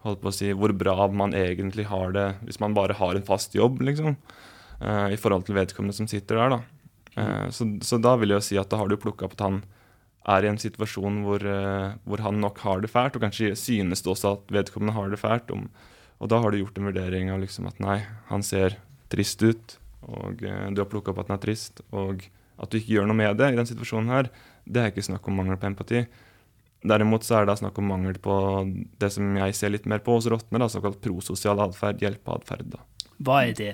holdt 0.08 0.24
på 0.24 0.32
å 0.32 0.36
si, 0.36 0.52
hvor 0.56 0.74
bra 0.76 1.08
man 1.14 1.36
egentlig 1.38 1.88
har 1.92 2.14
det 2.16 2.28
hvis 2.48 2.62
man 2.64 2.76
bare 2.78 2.98
har 2.98 3.18
en 3.18 3.28
fast 3.28 3.56
jobb, 3.58 3.82
liksom. 3.86 4.18
Uh, 4.78 5.10
I 5.14 5.20
forhold 5.20 5.48
til 5.48 5.58
vedkommende 5.58 5.96
som 5.98 6.10
sitter 6.10 6.40
der, 6.40 6.58
da. 6.58 6.60
Eh, 7.18 7.48
så, 7.50 7.66
så 7.82 7.98
da 7.98 8.12
vil 8.22 8.30
jeg 8.30 8.38
jo 8.38 8.46
si 8.46 8.58
at 8.62 8.70
da 8.70 8.78
har 8.78 8.92
du 8.92 9.00
plukka 9.02 9.26
opp 9.26 9.34
at 9.34 9.42
han 9.48 9.56
er 10.30 10.46
i 10.46 10.50
en 10.52 10.60
situasjon 10.62 11.24
hvor, 11.26 11.42
uh, 11.42 11.96
hvor 12.06 12.22
han 12.22 12.38
nok 12.44 12.62
har 12.62 12.84
det 12.84 12.92
fælt, 12.94 13.18
og 13.18 13.26
kanskje 13.26 13.56
synes 13.58 14.04
det 14.06 14.12
også 14.12 14.36
at 14.36 14.54
vedkommende 14.54 14.94
har 14.94 15.10
det 15.10 15.22
fælt. 15.22 15.54
Om, 15.56 15.66
og 16.22 16.32
da 16.34 16.42
har 16.44 16.54
du 16.54 16.60
gjort 16.62 16.78
en 16.78 16.90
vurdering 16.92 17.34
av 17.34 17.42
liksom 17.42 17.70
at 17.72 17.82
nei, 17.84 18.00
han 18.30 18.46
ser 18.46 18.78
trist 19.10 19.42
ut, 19.42 19.78
og 20.08 20.44
du 20.44 20.80
har 20.80 20.90
plukka 20.92 21.12
opp 21.12 21.24
at 21.24 21.32
han 21.32 21.40
er 21.40 21.46
trist, 21.48 21.82
og 21.96 22.28
at 22.58 22.72
du 22.72 22.80
ikke 22.80 22.98
gjør 22.98 23.10
noe 23.10 23.18
med 23.18 23.38
det 23.40 23.52
i 23.54 23.58
den 23.58 23.68
situasjonen 23.70 24.14
her, 24.14 24.30
det 24.68 24.82
er 24.82 24.92
ikke 24.92 25.06
snakk 25.06 25.28
om 25.30 25.38
mangel 25.40 25.60
på 25.60 25.70
empati. 25.70 26.04
Derimot 26.86 27.26
så 27.26 27.40
er 27.40 27.48
det 27.48 27.58
snakk 27.60 27.78
om 27.82 27.90
mangel 27.90 28.20
på 28.22 28.34
det 29.02 29.10
som 29.16 29.38
jeg 29.40 29.56
ser 29.58 29.74
litt 29.74 29.88
mer 29.90 30.04
på 30.06 30.18
hos 30.18 30.30
rottene, 30.30 30.62
da, 30.62 30.70
såkalt 30.70 31.00
prososial 31.02 31.62
atferd, 31.64 32.04
hjelpeatferd. 32.04 32.78
Hva 33.18 33.44
er 33.48 33.56
det? 33.58 33.74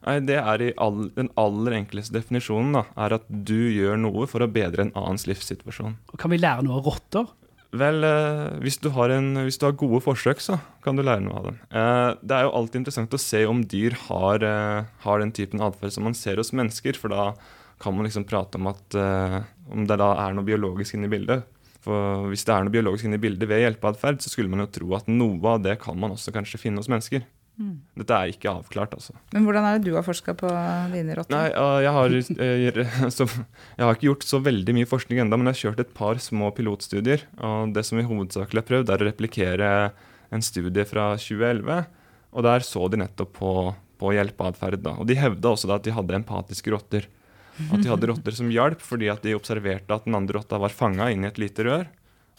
Nei, 0.00 0.16
det 0.24 0.38
er 0.40 0.62
i 0.64 0.70
all, 0.80 1.10
Den 1.16 1.28
aller 1.40 1.76
enkleste 1.76 2.16
definisjonen 2.16 2.78
da, 2.78 2.84
er 3.04 3.18
at 3.18 3.26
du 3.28 3.58
gjør 3.72 3.98
noe 4.00 4.28
for 4.30 4.44
å 4.44 4.48
bedre 4.52 4.86
en 4.86 4.94
annens 4.96 5.26
livssituasjon. 5.28 5.98
Og 6.12 6.20
Kan 6.20 6.32
vi 6.32 6.40
lære 6.40 6.64
noe 6.64 6.80
av 6.80 6.88
rotter? 6.88 7.28
Vel, 7.70 8.02
eh, 8.02 8.56
hvis, 8.64 8.80
du 8.82 8.88
har 8.96 9.12
en, 9.14 9.44
hvis 9.46 9.60
du 9.60 9.68
har 9.68 9.76
gode 9.78 10.00
forsøk, 10.02 10.40
så 10.42 10.58
kan 10.82 10.98
du 10.98 11.04
lære 11.06 11.22
noe 11.22 11.36
av 11.38 11.44
dem. 11.46 11.60
Eh, 11.70 12.08
det 12.18 12.36
er 12.36 12.46
jo 12.46 12.54
alltid 12.58 12.80
interessant 12.80 13.14
å 13.14 13.22
se 13.22 13.44
om 13.46 13.62
dyr 13.62 13.94
har, 14.08 14.42
eh, 14.42 14.88
har 15.04 15.22
den 15.22 15.30
typen 15.36 15.62
atferd 15.62 15.94
som 15.94 16.08
man 16.08 16.16
ser 16.18 16.42
hos 16.42 16.50
mennesker, 16.50 16.98
for 16.98 17.14
da 17.14 17.30
kan 17.80 17.94
man 17.94 18.08
liksom 18.08 18.26
prate 18.28 18.58
om 18.58 18.66
at 18.68 18.92
om 19.72 19.86
det 19.88 19.96
da 19.96 20.10
er 20.26 20.34
noe 20.34 20.44
biologisk 20.44 20.98
inne 20.98 21.08
i 21.08 21.12
bildet. 21.14 21.46
For 21.80 22.28
hvis 22.28 22.44
det 22.44 22.54
er 22.54 22.64
noe 22.66 22.74
biologisk 22.74 23.08
inne 23.08 23.16
i 23.16 23.22
bildet 23.22 23.48
ved 23.48 23.62
hjelpeatferd, 23.62 24.20
så 24.20 24.32
skulle 24.32 24.52
man 24.52 24.66
jo 24.66 24.72
tro 24.74 24.94
at 24.98 25.08
noe 25.08 25.40
av 25.54 25.62
det 25.64 25.78
kan 25.80 25.96
man 25.96 26.12
også 26.16 26.34
kanskje 26.34 26.60
finne 26.60 26.82
hos 26.82 26.90
mennesker. 26.92 27.24
Dette 27.98 28.16
er 28.16 28.32
ikke 28.32 28.48
avklart, 28.48 28.94
altså. 28.96 29.12
Men 29.34 29.44
hvordan 29.44 29.66
er 29.68 29.76
det 29.76 29.90
du 29.90 29.96
har 29.96 30.04
forska 30.06 30.32
på 30.38 30.48
dine 30.94 31.16
rotter? 31.18 31.34
Nei, 31.34 31.50
jeg 31.84 31.92
har, 31.96 32.14
jeg, 32.16 32.86
så, 33.16 33.26
jeg 33.28 33.84
har 33.84 33.98
ikke 33.98 34.08
gjort 34.08 34.26
så 34.28 34.40
veldig 34.44 34.76
mye 34.78 34.88
forskning 34.88 35.20
enda, 35.24 35.36
men 35.36 35.50
jeg 35.50 35.56
har 35.56 35.62
kjørt 35.66 35.82
et 35.84 35.92
par 35.96 36.20
små 36.22 36.48
pilotstudier. 36.56 37.26
Og 37.44 37.74
det 37.76 37.84
som 37.88 38.00
vi 38.00 38.06
hovedsakelig 38.08 38.62
har 38.62 38.68
prøvd, 38.70 38.94
er 38.94 39.04
å 39.04 39.10
replikere 39.10 39.70
en 40.32 40.44
studie 40.46 40.86
fra 40.88 41.12
2011. 41.20 41.84
Og 42.30 42.46
der 42.46 42.64
så 42.64 42.88
de 42.88 43.02
nettopp 43.02 43.36
på, 43.36 43.54
på 44.00 44.14
hjelpeatferd. 44.16 44.80
Og 44.96 45.04
de 45.10 45.18
hevda 45.20 45.52
også 45.52 45.68
da 45.68 45.76
at 45.80 45.84
de 45.84 45.96
hadde 45.96 46.20
empatiske 46.22 46.72
rotter. 46.72 47.10
At 47.70 47.82
de 47.84 47.90
hadde 47.92 48.08
rotter 48.10 48.36
som 48.36 48.50
hjalp 48.52 48.82
fordi 48.84 49.10
at 49.12 49.24
de 49.26 49.36
observerte 49.36 49.94
at 49.94 50.06
den 50.08 50.16
andre 50.18 50.40
rotta 50.40 50.58
var 50.60 50.72
fanga 50.74 51.10
inni 51.12 51.28
et 51.28 51.40
lite 51.40 51.66
rør. 51.66 51.88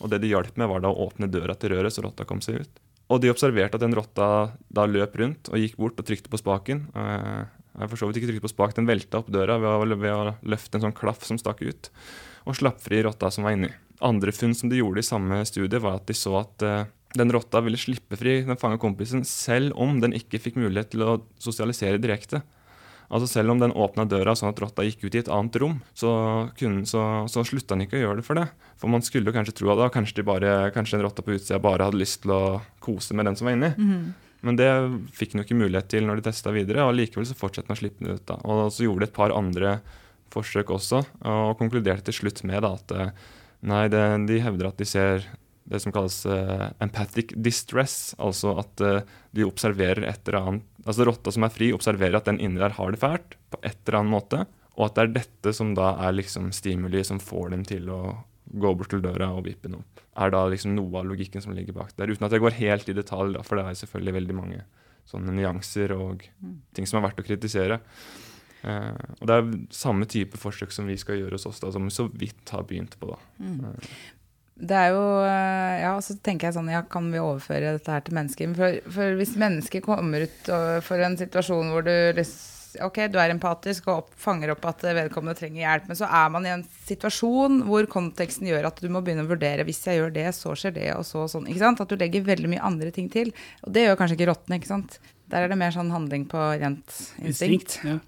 Og 0.02 0.10
det 0.10 0.22
de 0.24 0.32
hjalp 0.32 0.56
med, 0.58 0.70
var 0.72 0.82
da 0.82 0.90
å 0.90 1.08
åpne 1.08 1.30
døra 1.30 1.54
til 1.60 1.76
røret, 1.76 1.94
så 1.94 2.02
rotta 2.06 2.26
kom 2.26 2.42
seg 2.42 2.64
ut. 2.64 2.82
Og 3.12 3.20
de 3.22 3.30
observerte 3.30 3.78
at 3.78 3.84
den 3.84 3.94
rotta 3.98 4.28
da 4.72 4.86
løp 4.88 5.18
rundt 5.20 5.52
og 5.52 5.60
gikk 5.60 5.76
bort 5.78 6.00
og 6.00 6.08
trykte 6.08 6.32
på 6.32 6.40
spaken. 6.42 6.86
Eh, 6.96 7.42
Jeg 7.72 7.88
for 7.88 8.00
så 8.00 8.08
vidt 8.08 8.18
ikke 8.20 8.28
trykte 8.32 8.44
på 8.44 8.52
spak, 8.52 8.74
den 8.76 8.88
velta 8.90 9.22
opp 9.22 9.30
døra 9.32 9.56
ved 9.62 9.70
å, 9.72 9.98
ved 10.00 10.12
å 10.12 10.34
løfte 10.44 10.76
en 10.76 10.88
sånn 10.88 10.96
klaff 10.96 11.24
som 11.24 11.38
stakk 11.40 11.62
ut, 11.64 11.88
og 12.44 12.58
slapp 12.58 12.82
fri 12.84 13.00
rotta 13.06 13.30
som 13.32 13.46
var 13.48 13.56
inni. 13.56 13.70
Andre 14.04 14.34
funn 14.36 14.56
som 14.58 14.68
de 14.68 14.82
gjorde 14.82 15.00
i 15.00 15.08
samme 15.08 15.38
studie, 15.48 15.80
var 15.80 16.02
at 16.02 16.08
de 16.10 16.16
så 16.18 16.34
at 16.42 16.66
eh, 16.68 16.90
den 17.16 17.32
rotta 17.32 17.62
ville 17.64 17.80
slippe 17.80 18.18
fri 18.20 18.42
den 18.48 18.60
fanga 18.60 18.80
kompisen 18.82 19.24
selv 19.28 19.76
om 19.80 20.00
den 20.04 20.16
ikke 20.18 20.40
fikk 20.40 20.60
mulighet 20.60 20.92
til 20.92 21.06
å 21.06 21.20
sosialisere 21.40 22.00
direkte. 22.02 22.42
Altså 23.12 23.28
Selv 23.28 23.52
om 23.52 23.60
den 23.60 23.74
åpna 23.76 24.06
døra 24.08 24.34
sånn 24.40 24.54
at 24.54 24.60
rotta 24.64 24.86
gikk 24.88 25.04
ut 25.04 25.16
i 25.18 25.20
et 25.20 25.32
annet 25.32 25.58
rom, 25.60 25.78
så, 25.98 26.12
kunne, 26.58 26.86
så, 26.88 27.02
så 27.32 27.44
slutta 27.48 27.76
den 27.76 27.86
ikke 27.86 28.00
å 28.00 28.04
gjøre 28.06 28.22
det 28.22 28.28
for 28.28 28.40
det. 28.40 28.48
For 28.80 28.92
man 28.94 29.04
skulle 29.04 29.28
jo 29.28 29.36
kanskje 29.36 29.58
tro 29.60 29.74
at 29.74 29.82
da, 29.82 29.90
kanskje, 29.92 30.22
de 30.22 30.28
bare, 30.30 30.54
kanskje 30.76 30.98
den 30.98 31.06
rotta 31.06 31.26
på 31.26 31.36
utsida 31.36 31.60
bare 31.64 31.90
hadde 31.90 32.00
lyst 32.00 32.22
til 32.24 32.32
å 32.36 32.44
kose 32.84 33.18
med 33.18 33.28
den 33.28 33.36
som 33.40 33.50
var 33.50 33.58
inni. 33.58 33.74
Men 34.48 34.58
det 34.58 34.70
fikk 35.14 35.34
den 35.34 35.44
jo 35.44 35.46
ikke 35.46 35.60
mulighet 35.60 35.92
til 35.92 36.08
når 36.08 36.22
de 36.22 36.30
testa 36.30 36.54
videre, 36.56 36.88
og 36.88 36.96
likevel 36.98 37.28
så 37.30 37.38
fortsatte 37.38 37.70
den 37.70 37.78
å 37.78 37.82
slippe 37.82 38.06
den 38.06 38.16
ut. 38.16 38.26
da. 38.32 38.40
Og 38.48 38.64
så 38.74 38.88
gjorde 38.88 39.06
de 39.06 39.10
et 39.12 39.20
par 39.20 39.36
andre 39.36 39.76
forsøk 40.32 40.72
også, 40.72 41.04
og 41.28 41.54
konkluderte 41.60 42.08
til 42.08 42.22
slutt 42.22 42.42
med 42.48 42.64
da, 42.64 42.74
at 42.80 42.96
eh, 42.96 43.14
nei, 43.68 43.84
det, 43.92 44.02
de 44.32 44.40
hevder 44.42 44.72
at 44.72 44.80
de 44.80 44.88
ser 44.88 45.28
det 45.72 45.80
som 45.80 45.94
kalles 45.94 46.18
uh, 46.26 46.72
empathic 46.84 47.36
distress, 47.38 48.16
altså 48.20 48.56
at 48.60 48.82
uh, 48.84 49.04
de 49.32 49.46
observerer 49.46 50.04
et 50.10 50.28
eller 50.28 50.40
annet 50.40 50.66
Altså 50.86 51.06
rotta 51.06 51.34
som 51.34 51.46
er 51.46 51.54
fri, 51.54 51.70
observerer 51.76 52.18
at 52.18 52.28
den 52.30 52.40
inni 52.42 52.62
der 52.62 52.76
har 52.78 52.94
det 52.94 53.02
fælt 53.02 53.38
på 53.54 53.60
et 53.62 53.78
eller 53.86 54.00
annet 54.00 54.16
måte, 54.16 54.44
og 54.78 54.88
at 54.88 54.98
det 54.98 55.04
er 55.04 55.16
dette 55.20 55.54
som 55.54 55.76
da 55.78 55.94
er 56.08 56.16
liksom 56.16 56.50
stimuli 56.56 57.04
som 57.06 57.20
får 57.22 57.52
dem 57.54 57.66
til 57.68 57.90
å 57.94 58.02
gå 58.52 58.72
bort 58.76 58.92
til 58.92 59.04
døra 59.04 59.30
og 59.36 59.46
vippe 59.46 59.70
den 59.70 59.80
opp. 59.80 60.02
Er 60.20 60.34
da 60.34 60.44
liksom 60.52 60.74
noe 60.76 61.00
av 61.00 61.08
logikken 61.08 61.44
som 61.44 61.54
ligger 61.56 61.76
bak 61.78 61.94
der. 61.96 62.12
Uten 62.12 62.28
at 62.28 62.34
jeg 62.36 62.44
går 62.44 62.58
helt 62.58 62.90
i 62.90 62.98
detalj, 62.98 63.36
da, 63.38 63.44
for 63.48 63.60
det 63.60 63.68
er 63.68 63.80
selvfølgelig 63.84 64.18
veldig 64.18 64.38
mange 64.38 64.64
sånne 65.08 65.36
nyanser 65.36 65.94
og 65.96 66.26
ting 66.76 66.88
som 66.88 67.00
er 67.00 67.08
verdt 67.08 67.22
å 67.24 67.28
kritisere. 67.28 67.80
Uh, 68.62 68.94
og 69.20 69.30
det 69.30 69.38
er 69.38 69.54
samme 69.74 70.06
type 70.10 70.38
forsøk 70.38 70.74
som 70.76 70.90
vi 70.90 70.98
skal 71.02 71.18
gjøre 71.18 71.40
hos 71.40 71.48
oss, 71.50 71.62
da, 71.64 71.72
som 71.74 71.88
vi 71.88 71.94
så 71.96 72.08
vidt 72.12 72.52
har 72.54 72.68
begynt 72.70 72.98
på. 73.02 73.14
da. 73.14 73.22
Det 74.62 74.78
er 74.78 74.94
jo 74.94 75.04
eh, 75.26 75.82
Ja, 75.82 75.96
så 76.06 76.14
tenker 76.22 76.50
jeg 76.50 76.58
sånn 76.60 76.70
Ja, 76.70 76.84
kan 76.86 77.10
vi 77.10 77.22
overføre 77.22 77.76
dette 77.78 77.96
her 77.96 78.04
til 78.06 78.18
mennesker? 78.18 78.56
For, 78.58 78.80
for 78.94 79.20
hvis 79.20 79.36
mennesker 79.42 79.84
kommer 79.86 80.28
ut 80.28 80.52
for 80.86 81.02
en 81.02 81.18
situasjon 81.18 81.74
hvor 81.74 81.86
du 81.88 81.94
Ok, 82.80 83.02
du 83.12 83.18
er 83.20 83.34
empatisk 83.34 83.90
og 83.90 83.98
opp, 84.04 84.12
fanger 84.20 84.54
opp 84.54 84.64
at 84.70 84.86
vedkommende 84.96 85.36
trenger 85.36 85.60
hjelp, 85.66 85.90
men 85.90 85.98
så 86.00 86.08
er 86.08 86.30
man 86.32 86.46
i 86.48 86.54
en 86.54 86.64
situasjon 86.88 87.66
hvor 87.68 87.88
konteksten 87.92 88.48
gjør 88.48 88.70
at 88.70 88.80
du 88.80 88.88
må 88.88 89.02
begynne 89.04 89.26
å 89.26 89.32
vurdere 89.32 89.66
hvis 89.68 89.82
jeg 89.90 90.00
gjør 90.00 90.14
det, 90.16 90.28
så 90.38 90.56
skjer 90.56 90.78
det, 90.78 90.88
og 90.96 91.04
så 91.08 91.26
sånn. 91.32 91.50
ikke 91.52 91.66
sant? 91.66 91.84
At 91.84 91.92
du 91.92 92.00
legger 92.00 92.24
veldig 92.30 92.54
mye 92.54 92.64
andre 92.72 92.94
ting 92.96 93.10
til. 93.12 93.34
Og 93.66 93.76
det 93.76 93.84
gjør 93.88 94.00
kanskje 94.00 94.20
ikke 94.20 94.30
rottene, 94.32 94.62
ikke 94.62 94.72
sant? 94.72 95.02
Der 95.32 95.44
er 95.44 95.52
det 95.52 95.60
mer 95.60 95.76
sånn 95.76 95.92
handling 95.92 96.30
på 96.32 96.40
rent 96.62 96.96
instinkt. 97.20 97.28
instinkt. 97.28 97.78
Ja. 97.88 98.00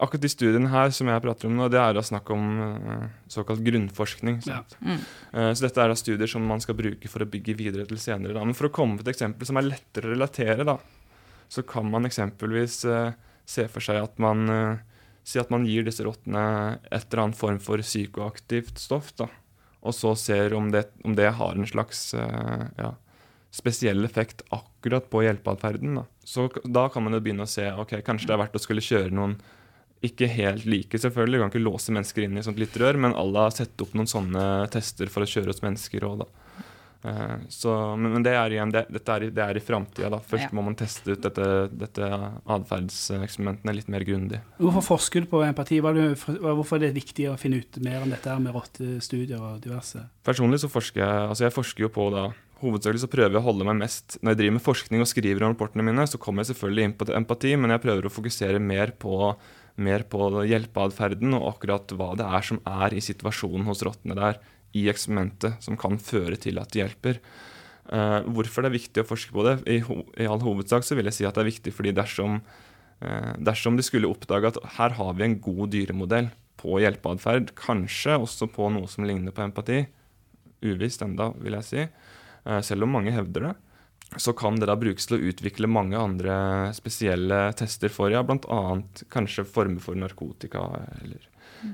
Akkurat 0.00 0.22
de 0.24 0.30
studiene 0.32 0.70
her 0.72 0.92
som 0.96 1.10
jeg 1.10 1.22
prater 1.24 1.48
om 1.50 1.58
nå, 1.58 1.66
det 1.72 1.80
er 1.80 1.96
da 1.96 2.02
snakk 2.04 2.30
om 2.32 2.44
eh, 2.64 3.08
såkalt 3.28 3.60
grunnforskning. 3.66 4.38
Ja. 4.48 4.62
Mm. 4.80 4.96
Eh, 4.96 5.50
så 5.52 5.66
dette 5.66 5.82
er 5.82 5.92
da 5.92 5.98
studier 5.98 6.30
som 6.30 6.46
man 6.48 6.62
skal 6.64 6.78
bruke 6.78 7.10
for 7.12 7.24
å 7.24 7.28
bygge 7.28 7.56
videre 7.58 7.84
til 7.88 8.00
senere. 8.00 8.32
Da. 8.38 8.44
Men 8.46 8.56
for 8.56 8.70
å 8.70 8.72
komme 8.72 8.96
på 8.96 9.04
et 9.04 9.12
eksempel 9.12 9.48
som 9.48 9.60
er 9.60 9.68
lettere 9.68 10.08
å 10.08 10.14
relatere, 10.14 10.64
da, 10.64 10.78
så 11.52 11.64
kan 11.68 11.90
man 11.92 12.08
eksempelvis 12.08 12.78
eh, 12.88 13.12
se 13.44 13.66
for 13.68 13.84
seg 13.84 14.00
at 14.04 14.22
man 14.22 14.46
Si 15.30 15.36
at 15.36 15.50
man 15.52 15.66
gir 15.68 15.84
disse 15.84 16.02
rottene 16.02 16.40
et 16.88 17.04
eller 17.04 17.20
annet 17.26 17.36
form 17.38 17.58
for 17.62 17.78
psykoaktivt 17.84 18.80
stoff, 18.80 19.10
da. 19.20 19.26
Og 19.84 19.92
så 19.94 20.14
ser 20.18 20.56
om 20.56 20.70
det, 20.72 20.86
om 21.06 21.12
det 21.14 21.28
har 21.36 21.54
en 21.54 21.68
slags 21.68 22.00
ja, 22.16 22.88
spesiell 23.50 24.04
effekt 24.04 24.42
akkurat 24.48 25.10
på 25.10 25.22
hjelpeatferden. 25.26 26.00
Da. 26.00 26.04
Så 26.24 26.48
da 26.64 26.88
kan 26.88 27.04
man 27.04 27.14
jo 27.14 27.22
begynne 27.22 27.46
å 27.46 27.50
se 27.50 27.68
ok, 27.68 27.98
kanskje 28.06 28.30
det 28.30 28.36
er 28.36 28.42
verdt 28.44 28.58
å 28.58 28.62
skulle 28.62 28.84
kjøre 28.84 29.12
noen 29.14 29.36
ikke 30.06 30.28
helt 30.32 30.64
like, 30.64 30.98
selvfølgelig. 30.98 31.38
Vi 31.38 31.42
kan 31.44 31.50
ikke 31.52 31.64
låse 31.66 31.92
mennesker 31.92 32.24
inn 32.24 32.38
i 32.40 32.44
sånt 32.46 32.60
lite 32.60 32.80
rør, 32.80 32.96
men 33.04 33.16
alle 33.18 33.46
har 33.48 33.56
sett 33.56 33.80
opp 33.84 33.92
noen 33.98 34.08
sånne 34.08 34.44
tester 34.72 35.10
for 35.12 35.26
å 35.26 35.28
kjøre 35.28 35.52
hos 35.52 35.60
mennesker 35.64 36.06
òg, 36.08 36.22
da. 36.22 36.28
Eh, 37.00 37.36
så, 37.48 37.72
men, 37.96 38.12
men 38.12 38.24
det 38.24 38.34
er 38.36 38.52
igjen, 38.52 38.72
det, 38.74 38.82
er, 39.00 39.26
det 39.32 39.44
er 39.44 39.56
i 39.56 39.62
framtida. 39.64 40.18
Først 40.28 40.48
Ja. 40.48 40.52
må 40.56 40.64
man 40.64 40.76
teste 40.76 41.14
ut 41.14 41.22
dette, 41.24 41.46
dette 41.72 42.08
atferdseksperimentene 42.44 43.74
litt 43.76 43.88
mer 43.92 44.04
grundig. 44.04 44.40
Hvorfor 44.60 44.84
forsker 44.94 45.24
du 45.24 45.30
på 45.30 45.40
empati? 45.46 45.80
Hvorfor 45.80 46.76
er 46.78 46.86
det 46.88 46.94
viktig 46.96 47.28
å 47.30 47.38
finne 47.40 47.60
ut 47.62 47.80
mer 47.84 48.02
om 48.04 48.12
dette 48.12 48.36
med 48.42 48.54
rottestudier 48.56 49.40
og 49.40 49.60
diverse? 49.64 50.02
Personlig 50.26 50.60
så 50.62 50.70
forsker 50.72 51.02
jeg 51.04 51.28
altså 51.30 51.46
jeg 51.48 51.56
forsker 51.56 51.86
jo 51.88 51.92
på 51.94 52.10
da 52.14 52.30
Hovedsakelig 52.60 53.00
så 53.00 53.08
prøver 53.08 53.32
jeg 53.32 53.40
å 53.40 53.46
holde 53.46 53.64
meg 53.64 53.78
mest 53.78 54.18
Når 54.20 54.34
jeg 54.34 54.38
driver 54.42 54.52
med 54.58 54.62
forskning 54.66 55.00
og 55.00 55.08
skriver 55.08 55.46
om 55.46 55.54
rapportene 55.54 55.84
mine, 55.86 56.04
så 56.04 56.18
kommer 56.20 56.44
jeg 56.44 56.50
selvfølgelig 56.50 56.84
inn 56.84 56.92
på 57.00 57.06
empati, 57.16 57.54
men 57.56 57.72
jeg 57.72 57.80
prøver 57.86 58.04
å 58.04 58.12
fokusere 58.12 58.60
mer 58.60 58.92
på, 59.00 59.14
mer 59.76 60.04
på 60.10 60.30
hjelpeatferden 60.48 61.36
og 61.38 61.46
akkurat 61.54 61.92
hva 61.96 62.14
det 62.18 62.26
er 62.26 62.46
som 62.46 62.60
er 62.66 62.96
i 62.96 63.04
situasjonen 63.04 63.68
hos 63.68 63.84
rottene 63.86 64.16
der 64.18 64.40
i 64.76 64.86
eksperimentet, 64.90 65.58
som 65.64 65.78
kan 65.78 65.98
føre 65.98 66.38
til 66.40 66.60
at 66.62 66.70
det 66.72 66.82
hjelper. 66.84 67.20
Eh, 67.90 68.18
hvorfor 68.30 68.62
det 68.62 68.70
er 68.70 68.76
viktig 68.76 69.02
å 69.02 69.08
forske 69.08 69.34
på 69.34 69.44
det? 69.46 69.56
I, 69.66 69.80
ho 69.86 70.02
I 70.14 70.28
all 70.30 70.42
hovedsak 70.44 70.86
så 70.86 70.98
vil 70.98 71.10
jeg 71.10 71.18
si 71.18 71.26
at 71.26 71.34
det 71.34 71.42
er 71.42 71.50
viktig 71.50 71.72
fordi 71.74 71.94
dersom, 71.96 72.38
eh, 73.02 73.32
dersom 73.42 73.78
de 73.78 73.86
skulle 73.86 74.10
oppdage 74.10 74.52
at 74.52 74.60
her 74.76 74.94
har 74.98 75.16
vi 75.18 75.26
en 75.26 75.40
god 75.42 75.72
dyremodell 75.74 76.30
på 76.60 76.78
hjelpeatferd, 76.82 77.54
kanskje 77.58 78.18
også 78.20 78.50
på 78.52 78.68
noe 78.70 78.90
som 78.90 79.06
ligner 79.08 79.34
på 79.34 79.42
empati, 79.46 79.82
uvisst 80.60 81.02
enda, 81.02 81.30
vil 81.40 81.56
jeg 81.58 81.66
si, 81.66 81.82
eh, 81.88 82.60
selv 82.62 82.86
om 82.86 82.94
mange 82.98 83.14
hevder 83.16 83.48
det, 83.48 83.54
så 84.16 84.32
kan 84.32 84.58
det 84.58 84.66
da 84.66 84.74
brukes 84.78 85.06
til 85.06 85.18
å 85.18 85.30
utvikle 85.30 85.70
mange 85.70 85.98
andre 85.98 86.34
spesielle 86.74 87.52
tester 87.58 87.92
for, 87.94 88.10
ja, 88.10 88.24
bl.a. 88.26 88.60
kanskje 89.12 89.46
former 89.46 89.82
for 89.82 89.98
narkotika 89.98 90.64
eller, 90.98 91.28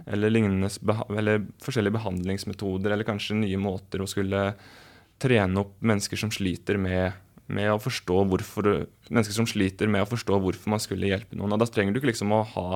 eller 0.04 0.34
lignende 0.34 0.68
eller 1.16 1.46
forskjellige 1.64 1.96
behandlingsmetoder, 1.96 2.92
eller 2.92 3.08
kanskje 3.08 3.38
nye 3.40 3.60
måter 3.60 4.04
å 4.04 4.10
skulle 4.10 4.50
trene 5.22 5.62
opp 5.62 5.78
mennesker 5.80 6.20
som 6.20 6.32
sliter 6.34 6.76
med, 6.80 7.16
med 7.48 7.72
å 7.72 7.80
forstå 7.80 8.20
hvorfor 8.28 8.68
mennesker 9.08 9.38
som 9.38 9.48
sliter 9.48 9.88
med 9.88 10.04
å 10.04 10.10
forstå 10.10 10.36
hvorfor 10.42 10.74
man 10.74 10.82
skulle 10.82 11.08
hjelpe 11.08 11.38
noen. 11.38 11.56
Og 11.56 11.62
da 11.62 11.70
trenger 11.70 11.94
du 11.94 12.02
ikke 12.02 12.12
liksom 12.12 12.36
å 12.36 12.44
ha 12.52 12.68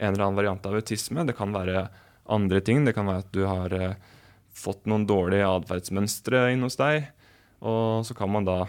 en 0.00 0.12
eller 0.12 0.28
annen 0.28 0.38
variant 0.38 0.66
av 0.70 0.78
autisme. 0.78 1.26
Det 1.26 1.34
kan 1.36 1.50
være 1.52 1.88
andre 2.30 2.62
ting. 2.62 2.84
Det 2.86 2.94
kan 2.94 3.10
være 3.10 3.24
at 3.24 3.32
du 3.34 3.42
har 3.42 3.74
eh, 3.74 3.96
fått 4.54 4.86
noen 4.88 5.06
dårlige 5.08 5.48
atferdsmønstre 5.50 6.46
inn 6.54 6.62
hos 6.64 6.78
deg. 6.78 7.10
Og 7.60 8.06
så 8.06 8.14
kan 8.16 8.30
man 8.32 8.46
da 8.46 8.62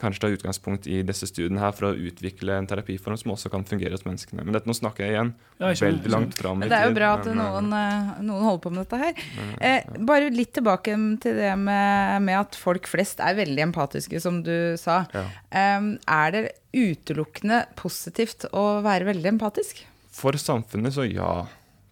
kanskje 0.00 0.22
ta 0.22 0.28
utgangspunkt 0.28 0.86
i 0.90 0.98
disse 1.06 1.28
studiene 1.30 1.60
her 1.62 1.72
for 1.76 1.88
å 1.88 1.96
utvikle 2.08 2.58
en 2.60 2.68
terapiform 2.68 3.16
som 3.20 3.32
også 3.32 3.50
kan 3.52 3.64
fungere 3.68 3.96
hos 3.96 4.04
menneskene. 4.04 4.44
Men 4.44 4.56
dette, 4.56 4.68
nå 4.68 4.76
snakker 4.76 5.06
jeg 5.06 5.14
igjen 5.14 5.32
Ja, 5.56 5.70
jeg 5.70 5.80
veldig 5.86 6.12
langt 6.12 6.36
fram 6.36 6.60
i 6.60 6.66
tid. 6.66 6.74
det 6.74 6.80
er 6.80 6.90
jo 6.90 6.96
bra 6.98 7.12
at 7.16 7.30
eh, 7.30 7.36
noen, 7.38 7.70
eh, 7.78 8.10
noen 8.26 8.44
holder 8.44 8.62
på 8.66 8.72
med 8.74 8.84
dette 8.84 9.00
her. 9.00 9.24
Eh, 9.56 9.96
bare 10.12 10.30
litt 10.34 10.52
tilbake 10.58 10.96
til 11.24 11.40
det 11.40 11.54
med, 11.62 12.22
med 12.28 12.40
at 12.42 12.58
folk 12.60 12.88
flest 12.90 13.22
er 13.24 13.38
veldig 13.38 13.66
empatiske, 13.70 14.20
som 14.20 14.42
du 14.44 14.76
sa. 14.80 15.02
Ja. 15.16 15.24
Eh, 15.48 15.90
er 16.18 16.36
det 16.36 16.44
utelukkende 16.76 17.64
positivt 17.80 18.48
å 18.52 18.66
være 18.84 19.08
veldig 19.08 19.32
empatisk? 19.36 19.80
For 20.12 20.36
samfunnet 20.40 20.96
så 20.96 21.08
ja. 21.08 21.46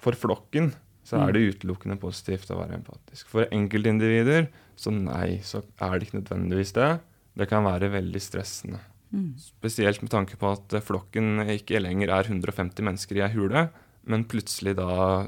For 0.05 0.17
flokken 0.17 0.75
så 1.05 1.21
er 1.21 1.33
det 1.37 1.43
utelukkende 1.55 1.97
positivt 2.01 2.51
å 2.53 2.59
være 2.61 2.79
empatisk. 2.79 3.29
For 3.33 3.49
enkeltindivider 3.53 4.51
så 4.77 4.93
nei, 4.93 5.39
så 5.45 5.63
er 5.81 5.97
det 5.97 6.09
ikke 6.09 6.21
nødvendigvis 6.21 6.73
det. 6.77 6.93
Det 7.35 7.49
kan 7.51 7.67
være 7.67 7.93
veldig 7.93 8.23
stressende. 8.23 8.81
Spesielt 9.39 10.03
med 10.03 10.11
tanke 10.11 10.39
på 10.39 10.55
at 10.57 10.75
eh, 10.75 10.83
flokken 10.85 11.45
ikke 11.55 11.83
lenger 11.83 12.11
er 12.17 12.31
150 12.31 12.83
mennesker 12.87 13.21
i 13.21 13.27
ei 13.27 13.35
hule, 13.37 13.69
men 14.11 14.27
plutselig 14.29 14.75
da 14.79 15.23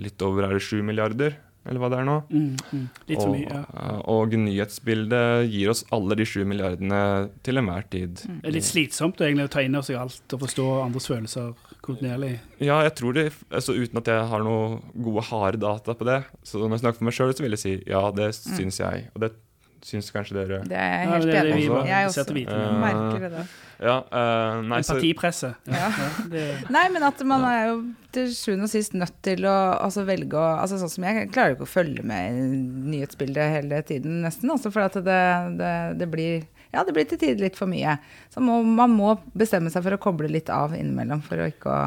litt 0.00 0.22
over 0.26 0.48
er 0.48 0.56
det 0.56 0.64
7 0.66 0.82
milliarder, 0.86 1.36
eller 1.68 1.82
hva 1.82 1.90
det 1.92 1.98
er 2.00 2.06
nå. 2.08 2.16
Mm, 2.32 2.56
mm. 2.56 2.84
Litt 3.10 3.20
for 3.20 3.32
mye, 3.34 3.44
ja. 3.46 3.60
Og, 4.00 4.32
og 4.32 4.36
nyhetsbildet 4.40 5.50
gir 5.52 5.72
oss 5.72 5.82
alle 5.94 6.16
de 6.18 6.26
7 6.26 6.38
milliardene 6.48 7.02
til 7.46 7.60
enhver 7.60 7.84
tid. 7.92 8.22
Det 8.24 8.48
er 8.48 8.56
litt 8.56 8.66
slitsomt 8.66 9.20
egentlig 9.22 9.46
å 9.50 9.52
ta 9.52 9.64
inn 9.64 9.76
over 9.76 9.86
seg 9.86 10.00
alt 10.00 10.36
og 10.36 10.46
forstå 10.46 10.68
andres 10.86 11.10
følelser 11.12 11.52
kontinuerlig. 11.84 12.32
Ja, 12.58 12.80
jeg 12.86 12.96
tror 12.98 13.14
det, 13.16 13.28
altså 13.52 13.76
Uten 13.76 14.00
at 14.00 14.10
jeg 14.10 14.30
har 14.32 14.46
noe 14.46 14.80
gode, 14.96 15.26
harde 15.30 15.60
data 15.62 15.94
på 15.96 16.08
det, 16.08 16.22
så 16.42 16.64
når 16.64 16.78
jeg 16.78 16.84
snakker 16.86 17.02
for 17.02 17.10
meg 17.10 17.18
sjøl, 17.18 17.36
så 17.36 17.46
vil 17.46 17.56
jeg 17.56 17.64
si 17.66 17.76
ja, 17.92 18.02
det 18.16 18.32
syns 18.40 18.80
jeg. 18.82 19.06
Og 19.14 19.24
det 19.26 19.34
syns 19.84 20.10
kanskje 20.12 20.36
dere. 20.36 20.60
Det 20.68 20.76
er 20.76 20.90
jeg 20.92 21.10
helt 21.10 21.26
det 21.26 21.34
er 21.34 21.48
enig 21.48 21.56
vi 21.56 21.64
i. 21.64 21.80
Jeg 21.88 22.08
også. 22.10 22.24
Eh, 22.36 22.64
merker 22.82 23.24
det. 23.24 23.30
da. 23.34 23.44
Ja, 23.80 23.96
uh, 24.04 24.60
nei, 24.68 24.80
Empatipresset. 24.82 25.70
Ja. 25.70 25.88
Ja. 25.88 26.08
Ja, 26.36 26.58
Nei, 26.76 26.84
men 26.92 27.06
at 27.06 27.22
man 27.24 27.46
er 27.48 27.62
jo 27.70 27.76
til 28.12 28.28
sjuende 28.36 28.68
og 28.68 28.72
sist 28.74 28.96
nødt 28.98 29.16
til 29.24 29.46
å 29.48 29.56
altså, 29.80 30.04
velge 30.08 30.36
å 30.36 30.46
altså, 30.60 30.76
Sånn 30.82 30.92
som 30.92 31.06
jeg 31.08 31.30
klarer 31.32 31.54
jo 31.54 31.60
ikke 31.60 31.68
å 31.68 31.72
følge 31.72 32.04
med 32.06 32.28
i 32.28 32.60
nyhetsbildet 32.96 33.54
hele 33.56 33.80
tiden, 33.88 34.20
nesten. 34.26 34.52
Altså, 34.52 34.72
for 34.74 34.84
at 34.84 35.00
det, 35.00 35.20
det, 35.60 35.74
det 36.02 36.10
blir 36.12 36.44
ja, 36.70 36.84
det 36.86 36.94
blir 36.94 37.08
til 37.08 37.18
tider 37.18 37.40
litt 37.42 37.58
for 37.58 37.70
mye. 37.70 37.96
Så 38.30 38.42
må, 38.44 38.60
man 38.62 38.92
må 38.94 39.16
bestemme 39.34 39.72
seg 39.72 39.82
for 39.86 39.96
å 39.96 40.02
koble 40.02 40.30
litt 40.30 40.52
av 40.54 40.76
innimellom 40.76 41.24
for 41.24 41.40
å 41.40 41.48
ikke 41.50 41.72
å 41.72 41.80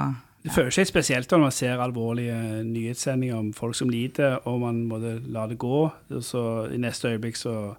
det 0.43 0.51
føles 0.51 0.75
ikke 0.75 0.91
spesielt 0.91 1.31
når 1.31 1.39
man 1.45 1.53
ser 1.55 1.79
alvorlige 1.79 2.35
nyhetssendinger 2.67 3.37
om 3.39 3.51
folk 3.55 3.77
som 3.79 3.91
lider, 3.91 4.41
og 4.49 4.59
man 4.65 4.81
må 4.89 4.99
la 4.99 5.45
det 5.47 5.57
gå. 5.61 5.83
Og 5.87 6.23
så 6.23 6.43
i 6.67 6.79
neste 6.83 7.13
øyeblikk 7.13 7.39
så 7.39 7.75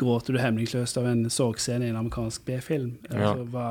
gråter 0.00 0.34
du 0.34 0.40
hemningsløst 0.40 0.98
av 0.98 1.06
en 1.10 1.28
sorgscene 1.30 1.86
i 1.86 1.92
en 1.92 2.00
amerikansk 2.00 2.42
B-film. 2.48 2.94
Ja. 3.10 3.20
Altså, 3.20 3.46
hva, 3.52 3.66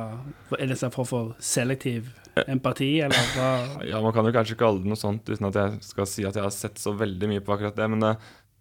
er 0.56 0.72
det 0.72 0.77
en 0.86 0.94
form 0.94 1.10
for 1.10 1.34
selektiv 1.44 2.08
empati, 2.46 2.91
eller 3.03 3.34
hva? 3.36 3.50
ja, 3.91 4.00
Man 4.03 4.15
kan 4.15 4.29
jo 4.29 4.36
kanskje 4.38 4.60
kalle 4.60 4.84
det 4.84 4.94
noe 4.94 5.00
sånt 5.00 5.27
uten 5.27 5.50
at 5.50 5.60
jeg 5.60 5.82
skal 5.89 6.08
si 6.08 6.27
at 6.29 6.38
jeg 6.39 6.46
har 6.46 6.56
sett 6.56 6.79
så 6.79 6.94
veldig 6.96 7.32
mye 7.34 7.44
på 7.44 7.56
akkurat 7.58 7.75
det. 7.82 7.89
Men 7.91 8.06
det, 8.06 8.13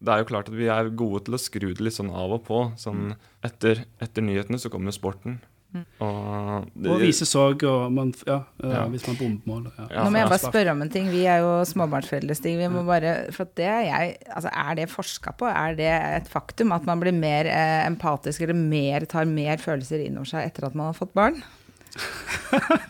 det 0.02 0.14
er 0.14 0.25
jo 0.25 0.30
klart 0.33 0.50
at 0.50 0.59
vi 0.59 0.66
er 0.73 0.90
gode 0.99 1.23
til 1.28 1.38
å 1.38 1.42
skru 1.45 1.68
det 1.68 1.85
litt 1.85 1.99
sånn 1.99 2.11
av 2.11 2.35
og 2.40 2.42
på. 2.49 2.64
Sånn 2.80 3.12
etter, 3.47 3.85
etter 4.02 4.26
nyhetene 4.26 4.59
så 4.59 4.73
kommer 4.73 4.90
jo 4.90 4.99
sporten. 4.99 5.38
Og, 5.75 6.65
det, 6.73 6.89
Og 6.91 7.03
vise 7.03 7.27
sorg, 7.29 7.61
og 7.69 7.93
man, 7.93 8.13
ja, 8.27 8.39
Ja. 8.65 8.87
hvis 8.89 9.05
man 9.07 9.19
bombemåler. 9.19 9.75
Ja. 9.77 9.87
Ja, 9.93 10.05
Nå 10.07 10.11
må 10.15 10.23
jeg 10.23 10.31
bare 10.31 10.41
spørre 10.41 10.73
om 10.73 10.81
en 10.83 10.89
ting. 10.91 11.11
Vi 11.13 11.27
er 11.29 11.43
jo 11.45 11.51
småbarnsforeldre, 11.69 12.35
Stig. 12.39 12.57
Vi 12.59 12.69
må 12.73 12.85
bare, 12.89 13.13
for 13.37 13.51
det 13.59 13.67
er 13.69 13.83
jeg, 13.85 14.17
altså 14.33 14.49
er 14.55 14.79
det 14.81 14.89
forska 14.91 15.35
på? 15.39 15.47
Er 15.51 15.77
det 15.79 15.91
et 16.23 16.31
faktum 16.33 16.73
at 16.73 16.87
man 16.89 17.03
blir 17.05 17.13
mer 17.13 17.51
eh, 17.53 17.85
empatisk 17.87 18.43
eller 18.47 18.57
mer, 18.57 19.05
tar 19.05 19.29
mer 19.29 19.61
følelser 19.61 20.07
inn 20.07 20.17
over 20.17 20.31
seg 20.33 20.49
etter 20.49 20.67
at 20.71 20.75
man 20.79 20.89
har 20.91 20.97
fått 20.97 21.13
barn? 21.19 21.43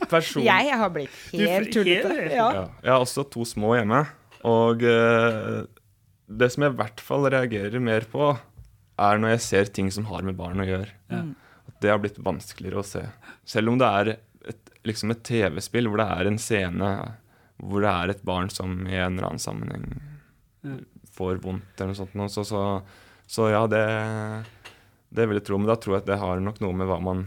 person, 0.09 0.43
Jeg 0.53 0.79
har 0.79 0.93
blitt 0.95 1.11
helt 1.35 1.73
tullete. 1.75 2.15
Ja. 2.31 2.47
Ja. 2.55 2.65
Jeg 2.85 2.93
har 2.95 3.03
også 3.03 3.27
to 3.33 3.45
små 3.49 3.75
hjemme. 3.79 4.05
Og 4.47 4.85
eh, 4.87 5.65
det 6.29 6.53
som 6.55 6.63
jeg 6.63 6.75
i 6.77 6.79
hvert 6.79 7.03
fall 7.03 7.27
reagerer 7.33 7.83
mer 7.83 8.07
på, 8.11 8.31
er 8.99 9.19
når 9.23 9.37
jeg 9.37 9.45
ser 9.47 9.65
ting 9.75 9.91
som 9.95 10.07
har 10.11 10.23
med 10.27 10.37
barn 10.39 10.63
å 10.63 10.67
gjøre. 10.67 10.91
At 11.11 11.35
det 11.83 11.93
har 11.93 12.01
blitt 12.03 12.19
vanskeligere 12.23 12.83
å 12.83 12.87
se. 12.87 13.05
Selv 13.49 13.73
om 13.73 13.79
det 13.81 13.89
er 14.01 14.13
et, 14.51 14.71
liksom 14.89 15.13
et 15.15 15.25
TV-spill 15.27 15.91
hvor 15.91 16.01
det 16.03 16.09
er 16.15 16.31
en 16.31 16.41
scene 16.43 16.93
hvor 17.59 17.83
det 17.83 17.91
er 17.91 18.13
et 18.13 18.23
barn 18.27 18.51
som 18.55 18.75
i 18.87 18.95
en 18.95 19.17
eller 19.17 19.33
annen 19.33 19.43
sammenheng 19.43 19.89
får 21.19 21.41
vondt 21.43 21.81
eller 21.81 21.91
noe 21.93 21.99
sånt. 21.99 22.33
Så, 22.33 22.45
så, 22.47 22.63
så, 23.27 23.49
ja, 23.51 23.65
det, 23.71 23.83
det 25.11 25.27
vil 25.27 25.41
jeg 25.41 25.47
tro. 25.49 25.59
Men 25.59 25.71
da 25.73 25.79
tror 25.81 25.97
jeg 25.97 26.05
at 26.05 26.13
det 26.13 26.21
har 26.23 26.45
nok 26.45 26.61
noe 26.63 26.77
med 26.79 26.89
hva 26.91 27.01
man, 27.03 27.25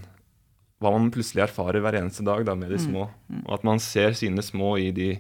hva 0.84 0.93
man 0.96 1.12
plutselig 1.13 1.46
erfarer 1.48 1.84
hver 1.84 2.00
eneste 2.00 2.25
dag 2.27 2.46
da, 2.48 2.55
med 2.55 2.72
de 2.72 2.79
mm. 2.79 2.86
små. 2.86 3.10
Mm. 3.27 3.43
Og 3.43 3.53
at 3.58 3.67
man 3.67 3.84
ser 3.84 4.15
sine 4.20 4.46
små 4.46 4.75
i 4.79 4.89
de, 4.96 5.12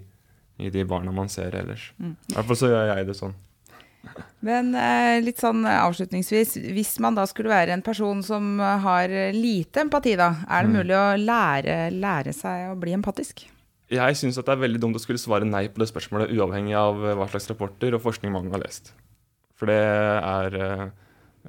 i 0.61 0.71
de 0.73 0.87
barna 0.87 1.13
man 1.15 1.31
ser 1.31 1.57
ellers. 1.59 1.89
Mm. 1.99 2.15
I 2.15 2.37
hvert 2.37 2.51
fall 2.51 2.61
så 2.63 2.71
gjør 2.71 2.93
jeg 2.93 3.09
det 3.11 3.17
sånn. 3.19 3.35
Men 4.41 4.73
eh, 4.73 5.19
litt 5.21 5.41
sånn 5.41 5.65
avslutningsvis, 5.69 6.55
hvis 6.73 6.95
man 7.03 7.17
da 7.17 7.27
skulle 7.29 7.51
være 7.53 7.75
en 7.75 7.85
person 7.85 8.23
som 8.25 8.57
har 8.59 9.11
lite 9.35 9.83
empati, 9.85 10.15
da, 10.19 10.31
er 10.49 10.65
det 10.65 10.71
mm. 10.71 10.77
mulig 10.79 10.97
å 10.97 11.07
lære, 11.21 11.75
lære 11.93 12.33
seg 12.35 12.71
å 12.71 12.77
bli 12.81 12.95
empatisk? 12.97 13.45
Jeg 13.91 14.15
syns 14.15 14.39
det 14.39 14.47
er 14.47 14.59
veldig 14.61 14.79
dumt 14.79 14.95
å 14.95 15.03
skulle 15.03 15.19
svare 15.19 15.47
nei 15.47 15.65
på 15.67 15.81
det 15.83 15.89
spørsmålet, 15.91 16.31
uavhengig 16.31 16.77
av 16.79 16.99
hva 17.19 17.27
slags 17.27 17.49
rapporter 17.51 17.97
og 17.97 18.03
forskning 18.05 18.31
mange 18.31 18.53
har 18.55 18.63
lest. 18.63 18.93
For 19.59 19.69
det 19.69 19.77
er 19.77 20.55
eh, 20.57 20.85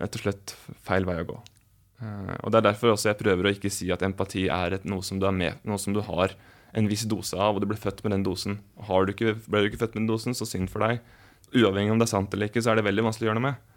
rett 0.02 0.18
og 0.18 0.25
slett 0.25 0.54
feil 0.85 1.06
vei 1.09 1.21
å 1.23 1.28
gå. 1.30 1.37
Eh, 2.02 2.35
og 2.42 2.50
Det 2.50 2.59
er 2.59 2.66
derfor 2.66 2.92
også 2.92 3.12
jeg 3.12 3.21
prøver 3.23 3.47
å 3.47 3.52
ikke 3.54 3.71
si 3.73 3.92
at 3.94 4.02
empati 4.04 4.49
er 4.50 4.76
et, 4.76 4.88
noe, 4.88 5.06
som 5.06 5.23
du 5.23 5.28
er 5.30 5.37
med, 5.37 5.62
noe 5.62 5.80
som 5.80 5.94
du 5.94 6.02
har 6.04 6.35
en 6.76 6.88
viss 6.88 7.06
dose 7.09 7.38
av, 7.38 7.54
og 7.54 7.62
du 7.62 7.68
ble 7.71 7.78
født 7.78 8.02
med 8.04 8.16
den 8.16 8.26
dosen. 8.26 8.59
Har 8.88 9.06
du 9.06 9.14
ikke, 9.14 9.37
ble 9.47 9.62
du 9.62 9.71
ikke 9.71 9.85
født 9.85 9.94
med 9.94 10.02
den 10.02 10.12
dosen, 10.12 10.37
så 10.37 10.49
synd 10.49 10.73
for 10.73 10.85
deg 10.85 10.99
uavhengig 11.54 11.92
om 11.92 12.00
det 12.00 12.09
er 12.09 12.14
sant 12.14 12.35
eller 12.35 12.50
ikke, 12.50 12.62
så 12.64 12.73
er 12.73 12.80
det 12.80 12.87
veldig 12.88 13.04
vanskelig 13.06 13.26
å 13.26 13.30
gjøre 13.30 13.40
noe 13.40 13.50
med. 13.50 13.73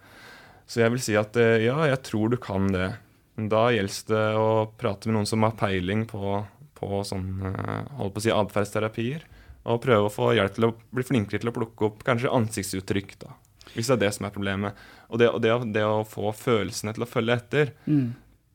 Så 0.65 0.81
jeg 0.81 0.93
vil 0.93 1.03
si 1.03 1.15
at 1.19 1.37
eh, 1.39 1.67
ja, 1.67 1.77
jeg 1.91 2.01
tror 2.07 2.33
du 2.33 2.39
kan 2.41 2.67
det. 2.73 2.89
Da 3.35 3.67
gjelder 3.73 4.11
det 4.11 4.25
å 4.39 4.49
prate 4.79 5.09
med 5.09 5.17
noen 5.19 5.29
som 5.29 5.43
har 5.45 5.55
peiling 5.59 6.05
på, 6.09 6.39
på 6.77 7.01
sånn, 7.05 7.27
eh, 7.51 7.95
holdt 7.99 8.15
på 8.15 8.23
å 8.23 8.25
si, 8.25 8.33
atferdsterapier. 8.33 9.25
Og 9.65 9.81
prøve 9.81 10.09
å 10.09 10.13
få 10.13 10.31
hjelp 10.37 10.55
til 10.55 10.69
å 10.69 10.73
bli 10.93 11.05
flinkere 11.05 11.41
til 11.41 11.49
å 11.49 11.55
plukke 11.55 11.89
opp 11.89 12.05
kanskje 12.05 12.33
ansiktsuttrykk. 12.33 13.17
da, 13.23 13.33
Hvis 13.73 13.89
det 13.89 13.97
er 13.97 14.03
det 14.05 14.11
som 14.17 14.27
er 14.27 14.33
problemet. 14.33 14.77
Og 15.09 15.21
det, 15.21 15.29
det, 15.41 15.55
det 15.73 15.85
å 15.85 16.05
få 16.07 16.33
følelsene 16.37 16.93
til 16.95 17.05
å 17.05 17.09
følge 17.09 17.37
etter, 17.37 17.73
mm. 17.85 18.07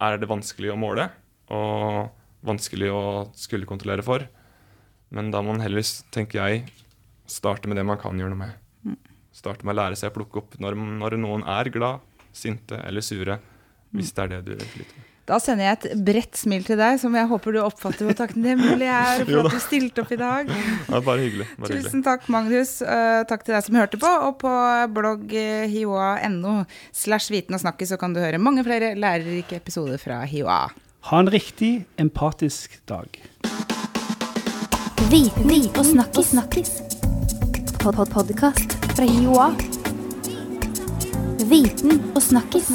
er 0.06 0.18
det 0.18 0.30
vanskelig 0.30 0.72
å 0.74 0.78
måle. 0.78 1.08
Og 1.54 2.10
vanskelig 2.46 2.90
å 2.94 3.04
skulle 3.38 3.68
kontrollere 3.68 4.06
for. 4.06 4.24
Men 5.10 5.32
da 5.34 5.42
må 5.42 5.54
man 5.54 5.62
heller, 5.64 5.86
tenker 6.14 6.40
jeg, 6.40 6.70
starte 7.30 7.70
med 7.70 7.78
det 7.78 7.86
man 7.86 7.98
kan 8.00 8.18
gjøre 8.18 8.34
noe 8.34 8.44
med 8.46 8.69
starte 9.40 9.66
med 9.66 9.74
å 9.74 9.80
lære 9.82 9.98
seg 9.98 10.12
å 10.12 10.18
plukke 10.20 10.44
opp 10.44 10.58
når, 10.62 10.78
når 11.02 11.18
noen 11.20 11.46
er 11.48 11.72
glad, 11.72 12.04
sinte 12.36 12.78
eller 12.86 13.04
sure. 13.04 13.40
Hvis 13.90 14.12
det 14.14 14.22
er 14.22 14.36
det 14.36 14.44
du 14.46 14.52
sliter 14.60 14.94
med. 14.94 15.06
Da 15.30 15.36
sender 15.38 15.68
jeg 15.68 15.76
et 15.76 15.84
bredt 16.06 16.38
smil 16.38 16.64
til 16.66 16.78
deg, 16.80 16.96
som 16.98 17.14
jeg 17.14 17.28
håper 17.30 17.54
du 17.54 17.60
oppfatter 17.62 18.02
hvor 18.08 18.16
takknemlig 18.18 18.88
jeg 18.88 18.90
er 18.90 19.20
for 19.28 19.38
at 19.46 19.52
du 19.54 19.60
stilte 19.62 20.02
opp 20.02 20.10
i 20.14 20.18
dag. 20.18 20.50
Ja, 20.50 20.98
bare 21.06 21.22
hyggelig. 21.22 21.46
Bare 21.54 21.70
Tusen 21.70 21.84
hyggelig. 21.84 22.02
takk, 22.08 22.22
Magnus. 22.34 22.72
Uh, 22.82 23.22
takk 23.30 23.42
til 23.46 23.54
deg 23.54 23.62
som 23.66 23.74
hørte 23.78 23.98
på. 24.02 24.10
Og 24.26 24.34
på 24.42 24.50
blogg 24.96 25.24
uh, 25.30 25.66
hioa.no 25.70 26.54
slash 26.90 27.30
viten 27.34 27.54
og 27.54 27.62
snakkes 27.62 27.88
så 27.94 27.98
kan 28.00 28.10
du 28.16 28.20
høre 28.22 28.42
mange 28.42 28.62
flere 28.66 28.88
lærerike 28.98 29.54
episoder 29.60 29.98
fra 30.02 30.16
HiOA. 30.26 30.64
Ha 31.12 31.16
en 31.22 31.30
riktig 31.32 31.72
empatisk 32.00 32.80
dag. 32.90 33.08
Viten 35.10 35.50
og 35.70 35.84
snakkis. 35.94 36.34
snakkis. 36.34 36.70
Fra 38.94 39.04
Joa. 39.04 39.50
Viten 41.50 42.02
og 42.14 42.22
snakkis. 42.22 42.70